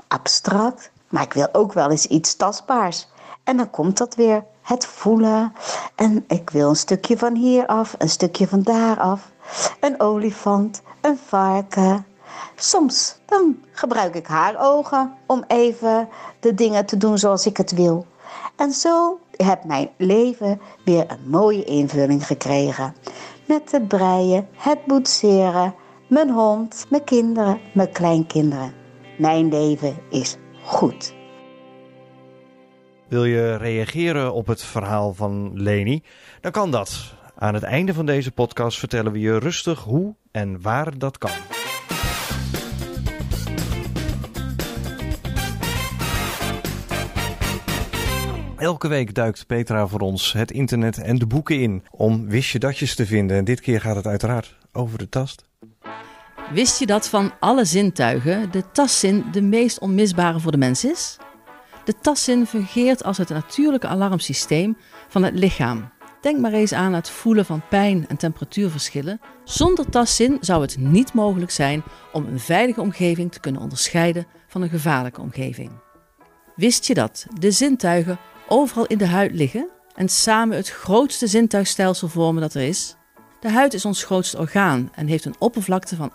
abstract, 0.09 0.91
maar 1.09 1.23
ik 1.23 1.33
wil 1.33 1.49
ook 1.53 1.73
wel 1.73 1.91
eens 1.91 2.07
iets 2.07 2.37
tastbaars. 2.37 3.09
En 3.45 3.57
dan 3.57 3.71
komt 3.71 3.99
dat 3.99 4.15
weer, 4.15 4.45
het 4.63 4.87
voelen. 4.87 5.53
En 5.95 6.25
ik 6.29 6.51
wil 6.51 6.69
een 6.69 6.77
stukje 6.77 7.19
van 7.19 7.35
hier 7.35 7.67
af, 7.67 7.95
een 7.99 8.09
stukje 8.09 8.49
van 8.49 8.63
daar 8.63 9.01
af. 9.01 9.31
Een 9.81 10.01
olifant, 10.01 10.83
een 11.01 11.19
varken. 11.27 12.07
Soms 12.57 13.19
dan 13.27 13.65
gebruik 13.73 14.15
ik 14.15 14.27
haar 14.27 14.55
ogen 14.59 15.15
om 15.27 15.45
even 15.47 16.09
de 16.41 16.55
dingen 16.55 16.87
te 16.87 16.97
doen 16.97 17.19
zoals 17.19 17.47
ik 17.47 17.57
het 17.57 17.73
wil. 17.73 18.07
En 18.57 18.73
zo 18.73 19.19
heb 19.37 19.65
mijn 19.65 19.91
leven 19.97 20.61
weer 20.85 21.05
een 21.11 21.31
mooie 21.31 21.65
invulling 21.65 22.27
gekregen. 22.27 22.95
Met 23.47 23.73
het 23.73 23.89
breien, 23.89 24.49
het 24.57 24.87
boetseren, 24.87 25.75
mijn 26.09 26.31
hond, 26.31 26.87
mijn 26.91 27.05
kinderen, 27.05 27.61
mijn 27.75 27.93
kleinkinderen. 27.93 28.73
Mijn 29.19 29.49
leven 29.49 29.97
is 30.11 30.37
goed. 30.63 31.15
Wil 33.09 33.25
je 33.25 33.57
reageren 33.57 34.33
op 34.33 34.47
het 34.47 34.63
verhaal 34.63 35.15
van 35.15 35.51
Leni? 35.55 36.03
Dan 36.41 36.53
kan 36.53 36.71
dat. 36.71 37.15
Aan 37.37 37.55
het 37.55 37.63
einde 37.63 37.95
van 37.95 38.07
deze 38.07 38.33
podcast 38.33 38.79
vertellen 38.79 39.13
we 39.13 39.21
je 39.21 39.39
rustig 39.39 39.81
hoe 39.81 40.15
en 40.31 40.63
waar 40.63 40.99
dat 40.99 41.19
kan. 41.19 41.31
Elke 48.63 48.89
week 48.89 49.15
duikt 49.15 49.47
Petra 49.47 49.87
voor 49.87 50.01
ons 50.01 50.33
het 50.33 50.51
internet 50.51 50.99
en 50.99 51.19
de 51.19 51.27
boeken 51.27 51.61
in 51.61 51.85
om 51.91 52.29
wist 52.29 52.51
je 52.51 52.59
datjes 52.59 52.95
te 52.95 53.07
vinden. 53.07 53.37
En 53.37 53.45
dit 53.45 53.61
keer 53.61 53.81
gaat 53.81 53.97
het 53.97 54.07
uiteraard 54.07 54.57
over 54.73 54.99
de 54.99 55.09
tast. 55.09 55.45
Wist 56.53 56.79
je 56.79 56.87
dat 56.87 57.09
van 57.09 57.33
alle 57.41 57.65
zintuigen 57.65 58.51
de 58.51 58.71
tastzin 58.73 59.25
de 59.33 59.43
meest 59.43 59.79
onmisbare 59.79 60.41
voor 60.41 60.51
de 60.51 60.59
mens 60.59 60.85
is? 60.85 61.17
De 61.85 61.95
tastzin 62.01 62.47
fungeert 62.47 63.05
als 63.05 63.19
het 63.19 63.29
natuurlijke 63.29 63.87
alarmsysteem 63.87 64.77
van 65.09 65.23
het 65.23 65.35
lichaam. 65.35 65.91
Denk 66.21 66.41
maar 66.41 66.53
eens 66.53 66.73
aan 66.73 66.93
het 66.93 67.11
voelen 67.11 67.45
van 67.45 67.63
pijn 67.69 68.09
en 68.09 68.17
temperatuurverschillen. 68.17 69.21
Zonder 69.45 69.91
tastzin 69.91 70.37
zou 70.41 70.63
het 70.63 70.77
niet 70.79 71.13
mogelijk 71.13 71.51
zijn 71.51 71.83
om 72.13 72.27
een 72.27 72.41
veilige 72.41 72.81
omgeving 72.81 73.33
te 73.33 73.41
kunnen 73.41 73.61
onderscheiden 73.61 74.27
van 74.47 74.63
een 74.63 74.71
gevaarlijke 74.71 75.21
omgeving. 75.21 75.71
Wist 76.57 76.87
je 76.87 76.95
dat 76.95 77.27
de 77.39 77.51
zintuigen 77.51 78.19
overal 78.53 78.87
in 78.87 78.99
de 78.99 79.07
huid 79.07 79.33
liggen 79.33 79.69
en 79.95 80.09
samen 80.09 80.57
het 80.57 80.69
grootste 80.69 81.27
zintuigstelsel 81.27 82.09
vormen 82.09 82.43
dat 82.43 82.55
er 82.55 82.63
is? 82.63 82.97
De 83.41 83.51
huid 83.51 83.75
is 83.75 83.85
ons 83.85 84.05
grootste 84.05 84.39
orgaan 84.39 84.91
en 84.95 85.07
heeft 85.07 85.25
een 85.25 85.35
oppervlakte 85.39 85.97
van 85.97 86.13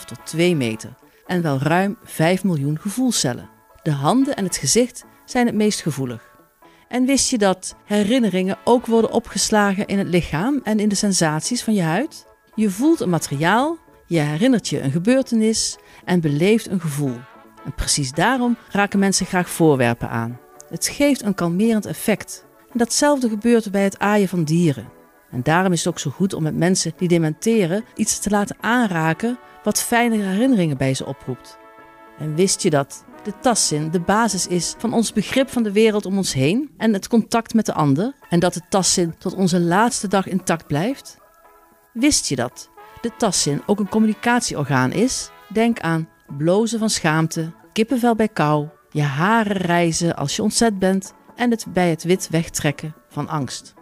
1,5 0.00 0.04
tot 0.04 0.18
2 0.24 0.56
meter 0.56 0.94
en 1.26 1.42
wel 1.42 1.58
ruim 1.58 1.98
5 2.04 2.44
miljoen 2.44 2.78
gevoelscellen. 2.78 3.48
De 3.82 3.90
handen 3.90 4.36
en 4.36 4.44
het 4.44 4.56
gezicht 4.56 5.04
zijn 5.24 5.46
het 5.46 5.54
meest 5.54 5.80
gevoelig. 5.80 6.28
En 6.88 7.06
wist 7.06 7.30
je 7.30 7.38
dat 7.38 7.76
herinneringen 7.84 8.58
ook 8.64 8.86
worden 8.86 9.12
opgeslagen 9.12 9.86
in 9.86 9.98
het 9.98 10.08
lichaam 10.08 10.60
en 10.62 10.78
in 10.78 10.88
de 10.88 10.94
sensaties 10.94 11.62
van 11.62 11.74
je 11.74 11.82
huid? 11.82 12.26
Je 12.54 12.70
voelt 12.70 13.00
een 13.00 13.10
materiaal, 13.10 13.78
je 14.06 14.18
herinnert 14.18 14.68
je 14.68 14.80
een 14.80 14.90
gebeurtenis 14.90 15.78
en 16.04 16.20
beleeft 16.20 16.68
een 16.68 16.80
gevoel. 16.80 17.16
En 17.64 17.74
precies 17.74 18.12
daarom 18.12 18.56
raken 18.70 18.98
mensen 18.98 19.26
graag 19.26 19.50
voorwerpen 19.50 20.08
aan. 20.08 20.38
Het 20.70 20.88
geeft 20.88 21.22
een 21.22 21.34
kalmerend 21.34 21.86
effect. 21.86 22.44
En 22.72 22.78
datzelfde 22.78 23.28
gebeurt 23.28 23.70
bij 23.70 23.82
het 23.82 23.98
aaien 23.98 24.28
van 24.28 24.44
dieren. 24.44 24.88
En 25.30 25.42
daarom 25.42 25.72
is 25.72 25.78
het 25.78 25.88
ook 25.88 25.98
zo 25.98 26.10
goed 26.10 26.34
om 26.34 26.42
met 26.42 26.56
mensen 26.56 26.92
die 26.96 27.08
dementeren 27.08 27.84
iets 27.94 28.18
te 28.18 28.30
laten 28.30 28.56
aanraken 28.60 29.38
wat 29.62 29.82
fijne 29.82 30.16
herinneringen 30.16 30.76
bij 30.76 30.94
ze 30.94 31.06
oproept. 31.06 31.58
En 32.18 32.34
wist 32.34 32.62
je 32.62 32.70
dat 32.70 33.04
de 33.22 33.32
tastzin 33.40 33.90
de 33.90 34.00
basis 34.00 34.46
is 34.46 34.74
van 34.78 34.92
ons 34.92 35.12
begrip 35.12 35.50
van 35.50 35.62
de 35.62 35.72
wereld 35.72 36.06
om 36.06 36.16
ons 36.16 36.32
heen 36.32 36.70
en 36.76 36.92
het 36.92 37.08
contact 37.08 37.54
met 37.54 37.66
de 37.66 37.74
ander 37.74 38.14
en 38.28 38.40
dat 38.40 38.54
de 38.54 38.62
tastzin 38.68 39.14
tot 39.18 39.34
onze 39.34 39.60
laatste 39.60 40.08
dag 40.08 40.26
intact 40.26 40.66
blijft? 40.66 41.18
Wist 41.92 42.26
je 42.26 42.36
dat 42.36 42.70
de 43.00 43.10
tastzin 43.16 43.62
ook 43.66 43.78
een 43.78 43.88
communicatieorgaan 43.88 44.92
is? 44.92 45.30
Denk 45.52 45.80
aan 45.80 46.08
blozen 46.36 46.78
van 46.78 46.90
schaamte, 46.90 47.52
kippenvel 47.72 48.14
bij 48.14 48.28
kou, 48.28 48.68
je 48.90 49.02
haren 49.02 49.56
rijzen 49.56 50.16
als 50.16 50.36
je 50.36 50.42
ontzet 50.42 50.78
bent 50.78 51.12
en 51.36 51.50
het 51.50 51.66
bij 51.72 51.90
het 51.90 52.02
wit 52.02 52.28
wegtrekken 52.30 52.94
van 53.08 53.28
angst. 53.28 53.74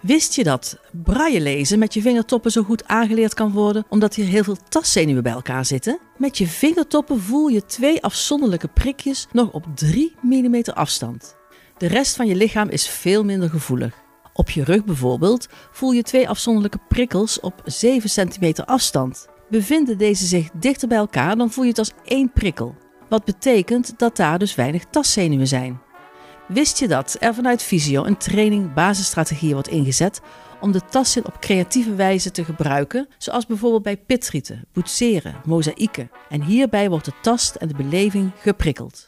Wist 0.00 0.34
je 0.34 0.44
dat 0.44 0.78
braille 1.02 1.40
lezen 1.40 1.78
met 1.78 1.94
je 1.94 2.00
vingertoppen 2.00 2.50
zo 2.50 2.62
goed 2.62 2.86
aangeleerd 2.86 3.34
kan 3.34 3.52
worden 3.52 3.84
omdat 3.88 4.14
hier 4.14 4.26
heel 4.26 4.44
veel 4.44 4.56
taszenuwen 4.68 5.22
bij 5.22 5.32
elkaar 5.32 5.64
zitten? 5.64 5.98
Met 6.16 6.38
je 6.38 6.46
vingertoppen 6.46 7.20
voel 7.20 7.48
je 7.48 7.66
twee 7.66 8.02
afzonderlijke 8.02 8.68
prikjes 8.68 9.26
nog 9.32 9.50
op 9.50 9.66
3 9.74 10.14
mm 10.20 10.62
afstand. 10.74 11.36
De 11.76 11.86
rest 11.86 12.16
van 12.16 12.26
je 12.26 12.34
lichaam 12.34 12.68
is 12.68 12.88
veel 12.88 13.24
minder 13.24 13.50
gevoelig. 13.50 13.94
Op 14.32 14.50
je 14.50 14.64
rug 14.64 14.84
bijvoorbeeld 14.84 15.48
voel 15.70 15.90
je 15.90 16.02
twee 16.02 16.28
afzonderlijke 16.28 16.80
prikkels 16.88 17.40
op 17.40 17.62
7 17.64 18.28
cm 18.28 18.62
afstand. 18.64 19.26
Bevinden 19.50 19.98
deze 19.98 20.26
zich 20.26 20.50
dichter 20.52 20.88
bij 20.88 20.98
elkaar, 20.98 21.36
dan 21.36 21.50
voel 21.50 21.64
je 21.64 21.70
het 21.70 21.78
als 21.78 21.92
één 22.04 22.32
prikkel. 22.32 22.74
Wat 23.08 23.24
betekent 23.24 23.98
dat 23.98 24.16
daar 24.16 24.38
dus 24.38 24.54
weinig 24.54 24.84
taszenuwen 24.90 25.46
zijn. 25.46 25.80
Wist 26.48 26.78
je 26.78 26.88
dat 26.88 27.16
er 27.20 27.34
vanuit 27.34 27.62
Visio 27.62 28.04
een 28.04 28.16
training 28.16 28.74
basisstrategieën 28.74 29.52
wordt 29.52 29.68
ingezet 29.68 30.20
om 30.60 30.72
de 30.72 30.80
tastzin 30.90 31.26
op 31.26 31.40
creatieve 31.40 31.94
wijze 31.94 32.30
te 32.30 32.44
gebruiken, 32.44 33.08
zoals 33.18 33.46
bijvoorbeeld 33.46 33.82
bij 33.82 33.96
pitrieten, 33.96 34.64
boetseren, 34.72 35.34
mozaïeken. 35.44 36.10
En 36.28 36.42
hierbij 36.42 36.88
wordt 36.88 37.04
de 37.04 37.12
tast 37.22 37.54
en 37.54 37.68
de 37.68 37.74
beleving 37.74 38.30
geprikkeld. 38.40 39.06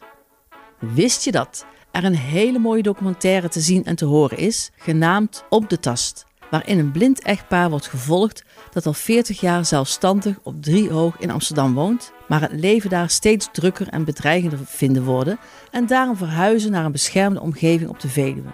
Wist 0.79 1.25
je 1.25 1.33
dat 1.33 1.67
er 1.91 2.05
een 2.05 2.17
hele 2.17 2.59
mooie 2.59 2.83
documentaire 2.83 3.49
te 3.49 3.61
zien 3.61 3.85
en 3.85 3.97
te 3.97 4.05
horen 4.05 4.39
is, 4.39 4.71
genaamd 4.77 5.45
Op 5.49 5.69
de 5.69 5.79
Tast, 5.79 6.27
waarin 6.51 6.79
een 6.79 6.93
blind 6.93 7.23
echtpaar 7.23 7.71
wordt 7.71 7.87
gevolgd 7.87 8.45
dat 8.71 8.87
al 8.87 8.93
40 8.93 9.41
jaar 9.41 9.65
zelfstandig 9.65 10.39
op 10.43 10.63
Driehoog 10.63 11.19
in 11.19 11.31
Amsterdam 11.31 11.75
woont, 11.75 12.13
maar 12.31 12.41
het 12.41 12.53
leven 12.53 12.91
daar 12.91 13.11
steeds 13.11 13.49
drukker 13.53 13.89
en 13.89 14.05
bedreigender 14.05 14.59
vinden 14.65 15.05
worden 15.05 15.39
en 15.71 15.87
daarom 15.87 16.17
verhuizen 16.17 16.71
naar 16.71 16.85
een 16.85 16.93
beschermde 16.93 17.41
omgeving 17.41 17.91
op 17.91 18.01
de 18.01 18.09
Veluwe. 18.09 18.51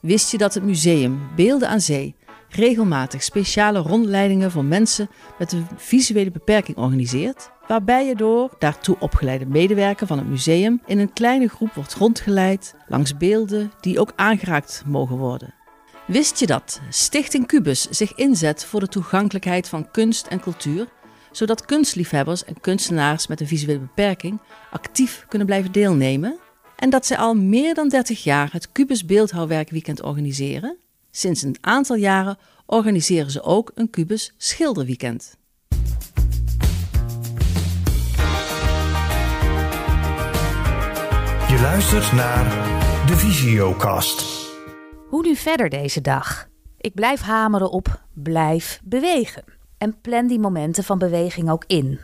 Wist 0.00 0.30
je 0.30 0.38
dat 0.38 0.54
het 0.54 0.64
museum 0.64 1.20
Beelden 1.36 1.68
aan 1.68 1.80
Zee 1.80 2.16
regelmatig 2.48 3.22
speciale 3.22 3.78
rondleidingen 3.78 4.50
voor 4.50 4.64
mensen 4.64 5.08
met 5.38 5.52
een 5.52 5.66
visuele 5.76 6.30
beperking 6.30 6.76
organiseert? 6.76 7.50
Waarbij 7.66 8.06
je 8.06 8.14
door 8.14 8.50
daartoe 8.58 8.96
opgeleide 8.98 9.46
medewerker 9.46 10.06
van 10.06 10.18
het 10.18 10.28
museum 10.28 10.80
in 10.86 10.98
een 10.98 11.12
kleine 11.12 11.48
groep 11.48 11.74
wordt 11.74 11.94
rondgeleid 11.94 12.74
langs 12.88 13.16
beelden 13.16 13.72
die 13.80 14.00
ook 14.00 14.12
aangeraakt 14.16 14.82
mogen 14.86 15.16
worden. 15.16 15.54
Wist 16.06 16.38
je 16.38 16.46
dat 16.46 16.80
Stichting 16.88 17.46
Cubus 17.46 17.88
zich 17.90 18.14
inzet 18.14 18.64
voor 18.64 18.80
de 18.80 18.88
toegankelijkheid 18.88 19.68
van 19.68 19.90
kunst 19.90 20.26
en 20.26 20.40
cultuur, 20.40 20.88
zodat 21.36 21.64
kunstliefhebbers 21.64 22.44
en 22.44 22.60
kunstenaars 22.60 23.26
met 23.26 23.40
een 23.40 23.46
visuele 23.46 23.78
beperking 23.78 24.40
actief 24.70 25.24
kunnen 25.28 25.46
blijven 25.46 25.72
deelnemen? 25.72 26.38
En 26.76 26.90
dat 26.90 27.06
zij 27.06 27.16
al 27.16 27.34
meer 27.34 27.74
dan 27.74 27.88
30 27.88 28.22
jaar 28.22 28.52
het 28.52 28.72
Cubus 28.72 29.04
Beeldhouwwerkweekend 29.04 30.02
organiseren? 30.02 30.76
Sinds 31.10 31.42
een 31.42 31.56
aantal 31.60 31.96
jaren 31.96 32.38
organiseren 32.66 33.30
ze 33.30 33.42
ook 33.42 33.72
een 33.74 33.90
Cubus 33.90 34.34
Schilderweekend. 34.36 35.36
Je 41.48 41.60
luistert 41.60 42.12
naar 42.12 42.44
de 43.06 43.16
Visiocast. 43.16 44.24
Hoe 45.08 45.22
nu 45.22 45.36
verder 45.36 45.68
deze 45.68 46.00
dag? 46.00 46.48
Ik 46.78 46.94
blijf 46.94 47.20
hameren 47.20 47.70
op 47.70 48.02
blijf 48.12 48.80
bewegen. 48.84 49.44
En 49.84 50.00
plan 50.00 50.26
die 50.26 50.38
momenten 50.38 50.84
van 50.84 50.98
beweging 50.98 51.50
ook 51.50 51.64
in. 51.66 52.00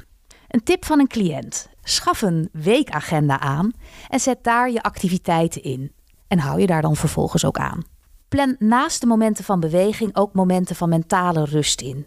Een 0.48 0.62
tip 0.62 0.84
van 0.84 0.98
een 0.98 1.06
cliënt. 1.06 1.68
Schaf 1.82 2.22
een 2.22 2.48
weekagenda 2.52 3.38
aan 3.38 3.72
en 4.08 4.20
zet 4.20 4.44
daar 4.44 4.70
je 4.70 4.82
activiteiten 4.82 5.62
in. 5.62 5.92
En 6.28 6.38
hou 6.38 6.60
je 6.60 6.66
daar 6.66 6.82
dan 6.82 6.96
vervolgens 6.96 7.44
ook 7.44 7.58
aan. 7.58 7.82
Plan 8.28 8.56
naast 8.58 9.00
de 9.00 9.06
momenten 9.06 9.44
van 9.44 9.60
beweging 9.60 10.16
ook 10.16 10.34
momenten 10.34 10.76
van 10.76 10.88
mentale 10.88 11.44
rust 11.44 11.80
in. 11.80 12.06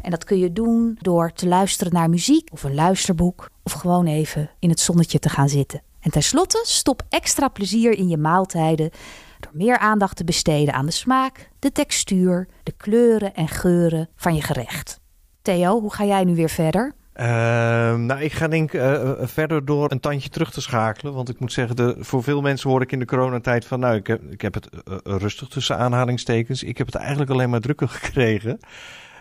En 0.00 0.10
dat 0.10 0.24
kun 0.24 0.38
je 0.38 0.52
doen 0.52 0.98
door 1.00 1.32
te 1.32 1.48
luisteren 1.48 1.92
naar 1.92 2.10
muziek 2.10 2.52
of 2.52 2.62
een 2.62 2.74
luisterboek 2.74 3.50
of 3.62 3.72
gewoon 3.72 4.06
even 4.06 4.50
in 4.58 4.68
het 4.68 4.80
zonnetje 4.80 5.18
te 5.18 5.28
gaan 5.28 5.48
zitten. 5.48 5.82
En 6.00 6.10
tenslotte 6.10 6.64
stop 6.66 7.02
extra 7.08 7.48
plezier 7.48 7.98
in 7.98 8.08
je 8.08 8.16
maaltijden 8.16 8.90
door 9.40 9.52
meer 9.54 9.78
aandacht 9.78 10.16
te 10.16 10.24
besteden 10.24 10.74
aan 10.74 10.86
de 10.86 10.92
smaak, 10.92 11.50
de 11.58 11.72
textuur, 11.72 12.48
de 12.62 12.72
kleuren 12.72 13.34
en 13.34 13.48
geuren 13.48 14.08
van 14.16 14.34
je 14.34 14.42
gerecht. 14.42 14.99
Theo, 15.42 15.80
hoe 15.80 15.92
ga 15.92 16.04
jij 16.04 16.24
nu 16.24 16.34
weer 16.34 16.48
verder? 16.48 16.94
Ehm, 17.12 18.06
nou, 18.06 18.20
ik 18.20 18.32
ga 18.32 18.48
denk 18.48 18.72
ik 18.72 18.80
eh, 18.80 19.12
verder 19.20 19.64
door 19.64 19.90
een 19.90 20.00
tandje 20.00 20.28
terug 20.28 20.52
te 20.52 20.60
schakelen. 20.60 21.14
Want 21.14 21.28
ik 21.28 21.40
moet 21.40 21.52
zeggen, 21.52 21.76
de, 21.76 21.96
voor 21.98 22.22
veel 22.22 22.40
mensen 22.40 22.70
hoor 22.70 22.82
ik 22.82 22.92
in 22.92 22.98
de 22.98 23.04
coronatijd 23.04 23.64
van... 23.64 23.80
nou, 23.80 23.94
ik 23.94 24.06
heb, 24.06 24.22
ik 24.30 24.40
heb 24.40 24.54
het 24.54 24.68
eh, 24.68 24.96
rustig 25.04 25.48
tussen 25.48 25.78
aanhalingstekens. 25.78 26.62
Ik 26.62 26.78
heb 26.78 26.86
het 26.86 26.96
eigenlijk 26.96 27.30
alleen 27.30 27.50
maar 27.50 27.60
drukker 27.60 27.88
gekregen. 27.98 28.58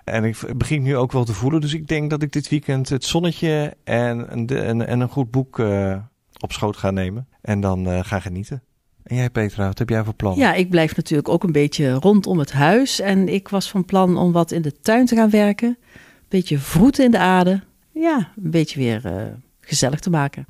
En 0.03 0.23
ik 0.23 0.57
begin 0.57 0.81
nu 0.81 0.97
ook 0.97 1.11
wel 1.11 1.23
te 1.23 1.33
voelen. 1.33 1.61
Dus 1.61 1.73
ik 1.73 1.87
denk 1.87 2.09
dat 2.09 2.21
ik 2.21 2.31
dit 2.31 2.49
weekend 2.49 2.89
het 2.89 3.03
zonnetje 3.03 3.73
en, 3.83 4.29
en, 4.47 4.87
en 4.87 4.99
een 4.99 5.09
goed 5.09 5.31
boek 5.31 5.59
uh, 5.59 5.95
op 6.39 6.51
schoot 6.51 6.77
ga 6.77 6.91
nemen. 6.91 7.27
En 7.41 7.61
dan 7.61 8.05
ga 8.05 8.19
genieten. 8.19 8.63
En 9.03 9.15
jij 9.15 9.29
Petra, 9.29 9.67
wat 9.67 9.77
heb 9.77 9.89
jij 9.89 10.03
voor 10.03 10.13
plan? 10.13 10.37
Ja, 10.37 10.53
ik 10.53 10.69
blijf 10.69 10.95
natuurlijk 10.95 11.29
ook 11.29 11.43
een 11.43 11.51
beetje 11.51 11.93
rondom 11.93 12.39
het 12.39 12.51
huis. 12.51 12.99
En 12.99 13.27
ik 13.27 13.47
was 13.47 13.69
van 13.69 13.85
plan 13.85 14.17
om 14.17 14.31
wat 14.31 14.51
in 14.51 14.61
de 14.61 14.79
tuin 14.79 15.05
te 15.05 15.15
gaan 15.15 15.29
werken. 15.29 15.77
Een 16.29 16.39
beetje 16.39 16.59
vroeten 16.59 17.03
in 17.03 17.11
de 17.11 17.19
aarde. 17.19 17.63
Ja, 17.91 18.31
een 18.43 18.51
beetje 18.51 18.79
weer 18.79 19.05
uh, 19.05 19.23
gezellig 19.59 19.99
te 19.99 20.09
maken. 20.09 20.47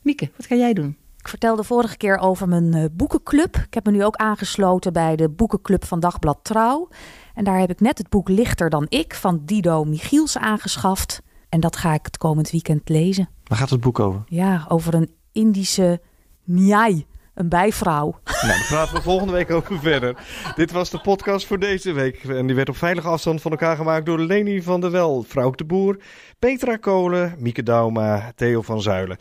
Mieke, 0.00 0.30
wat 0.36 0.46
ga 0.46 0.54
jij 0.54 0.72
doen? 0.72 0.96
Ik 1.18 1.28
vertelde 1.28 1.64
vorige 1.64 1.96
keer 1.96 2.18
over 2.18 2.48
mijn 2.48 2.76
uh, 2.76 2.84
boekenclub. 2.92 3.56
Ik 3.56 3.74
heb 3.74 3.84
me 3.84 3.90
nu 3.90 4.04
ook 4.04 4.16
aangesloten 4.16 4.92
bij 4.92 5.16
de 5.16 5.28
boekenclub 5.28 5.84
van 5.84 6.00
Dagblad 6.00 6.38
Trouw. 6.42 6.88
En 7.34 7.44
daar 7.44 7.58
heb 7.58 7.70
ik 7.70 7.80
net 7.80 7.98
het 7.98 8.08
boek 8.08 8.28
Lichter 8.28 8.70
dan 8.70 8.86
ik 8.88 9.14
van 9.14 9.42
Dido 9.44 9.84
Michiels 9.84 10.38
aangeschaft. 10.38 11.22
En 11.48 11.60
dat 11.60 11.76
ga 11.76 11.94
ik 11.94 12.04
het 12.04 12.18
komend 12.18 12.50
weekend 12.50 12.88
lezen. 12.88 13.28
Waar 13.44 13.58
gaat 13.58 13.70
het 13.70 13.80
boek 13.80 13.98
over? 14.00 14.22
Ja, 14.26 14.64
over 14.68 14.94
een 14.94 15.10
Indische 15.32 16.00
Nyai 16.44 17.06
een 17.34 17.48
bijvrouw. 17.48 18.18
Nou, 18.24 18.46
daar 18.46 18.66
praten 18.68 18.94
we 18.94 19.02
volgende 19.02 19.32
week 19.32 19.50
over 19.50 19.78
verder. 19.78 20.16
Dit 20.54 20.72
was 20.72 20.90
de 20.90 21.00
podcast 21.00 21.46
voor 21.46 21.58
deze 21.58 21.92
week. 21.92 22.24
En 22.24 22.46
die 22.46 22.56
werd 22.56 22.68
op 22.68 22.76
veilige 22.76 23.08
afstand 23.08 23.42
van 23.42 23.50
elkaar 23.50 23.76
gemaakt 23.76 24.06
door 24.06 24.18
Leni 24.18 24.62
van 24.62 24.80
der 24.80 24.90
Wel, 24.90 25.24
Vrouwk 25.28 25.58
de 25.58 25.64
Boer, 25.64 25.96
Petra 26.38 26.76
Kolen, 26.76 27.34
Mieke 27.38 27.62
Dauma, 27.62 28.32
Theo 28.36 28.62
van 28.62 28.82
Zuilen. 28.82 29.16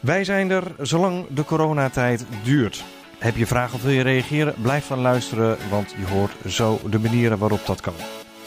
Wij 0.00 0.24
zijn 0.24 0.50
er 0.50 0.74
zolang 0.80 1.26
de 1.28 1.44
coronatijd 1.44 2.26
duurt. 2.42 2.84
Heb 3.18 3.36
je 3.36 3.46
vragen 3.46 3.74
of 3.74 3.82
wil 3.82 3.92
je 3.92 4.02
reageren? 4.02 4.54
Blijf 4.62 4.86
dan 4.86 5.00
luisteren, 5.00 5.56
want 5.70 5.94
je 5.98 6.14
hoort 6.14 6.32
zo 6.46 6.80
de 6.90 6.98
manieren 6.98 7.38
waarop 7.38 7.66
dat 7.66 7.80
kan. 7.80 7.94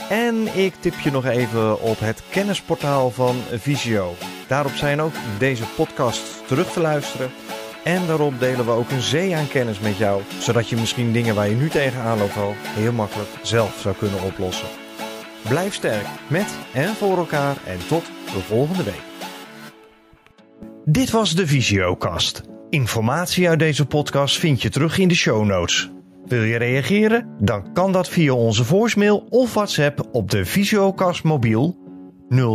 En 0.10 0.58
ik 0.58 0.74
tip 0.80 1.00
je 1.00 1.12
nog 1.12 1.26
even 1.26 1.82
op 1.82 2.00
het 2.00 2.24
kennisportaal 2.30 3.12
van 3.12 3.36
Visio. 3.52 4.13
Daarop 4.48 4.72
zijn 4.72 5.02
ook 5.02 5.13
deze 5.38 5.63
podcasts 5.76 6.41
terug 6.48 6.72
te 6.72 6.80
luisteren. 6.80 7.32
En 7.86 8.08
daarop 8.08 8.39
delen 8.39 8.65
we 8.65 8.71
ook 8.71 8.89
een 8.89 9.02
zee 9.02 9.36
aan 9.36 9.48
kennis 9.48 9.80
met 9.80 9.98
jou, 9.98 10.21
zodat 10.39 10.69
je 10.69 10.76
misschien 10.76 11.12
dingen 11.12 11.36
waar 11.36 11.50
je 11.50 11.56
nu 11.56 11.69
tegenaan 11.69 12.17
loopt 12.17 12.38
al 12.38 12.54
heel 12.58 12.91
makkelijk 12.91 13.30
zelf 13.41 13.80
zou 13.80 13.95
kunnen 13.95 14.24
oplossen. 14.24 14.67
Blijf 15.41 15.74
sterk 15.74 16.06
met 16.28 16.56
en 16.74 16.88
voor 16.88 17.17
elkaar 17.17 17.58
en 17.65 17.78
tot 17.88 18.06
de 18.06 18.39
volgende 18.39 18.84
week. 18.84 19.02
Dit 20.86 21.12
was 21.12 21.36
de 21.36 21.48
Visiocast. 21.48 22.41
Informatie 22.69 23.50
uit 23.50 23.60
deze 23.60 23.86
podcast 23.86 24.38
vind 24.38 24.62
je 24.62 24.69
terug 24.69 24.98
in 24.98 25.08
de 25.08 25.15
show 25.15 25.45
notes. 25.45 25.91
Wil 26.26 26.43
je 26.43 26.58
reageren? 26.58 27.36
Dan 27.39 27.74
kan 27.74 27.91
dat 27.91 28.10
via 28.10 28.34
onze 28.34 28.63
voicemail 28.63 29.26
of 29.30 29.54
WhatsApp 29.54 30.08
op 30.12 30.32
de 30.32 30.45
Visiocast 30.45 31.24
mobiel 31.24 31.78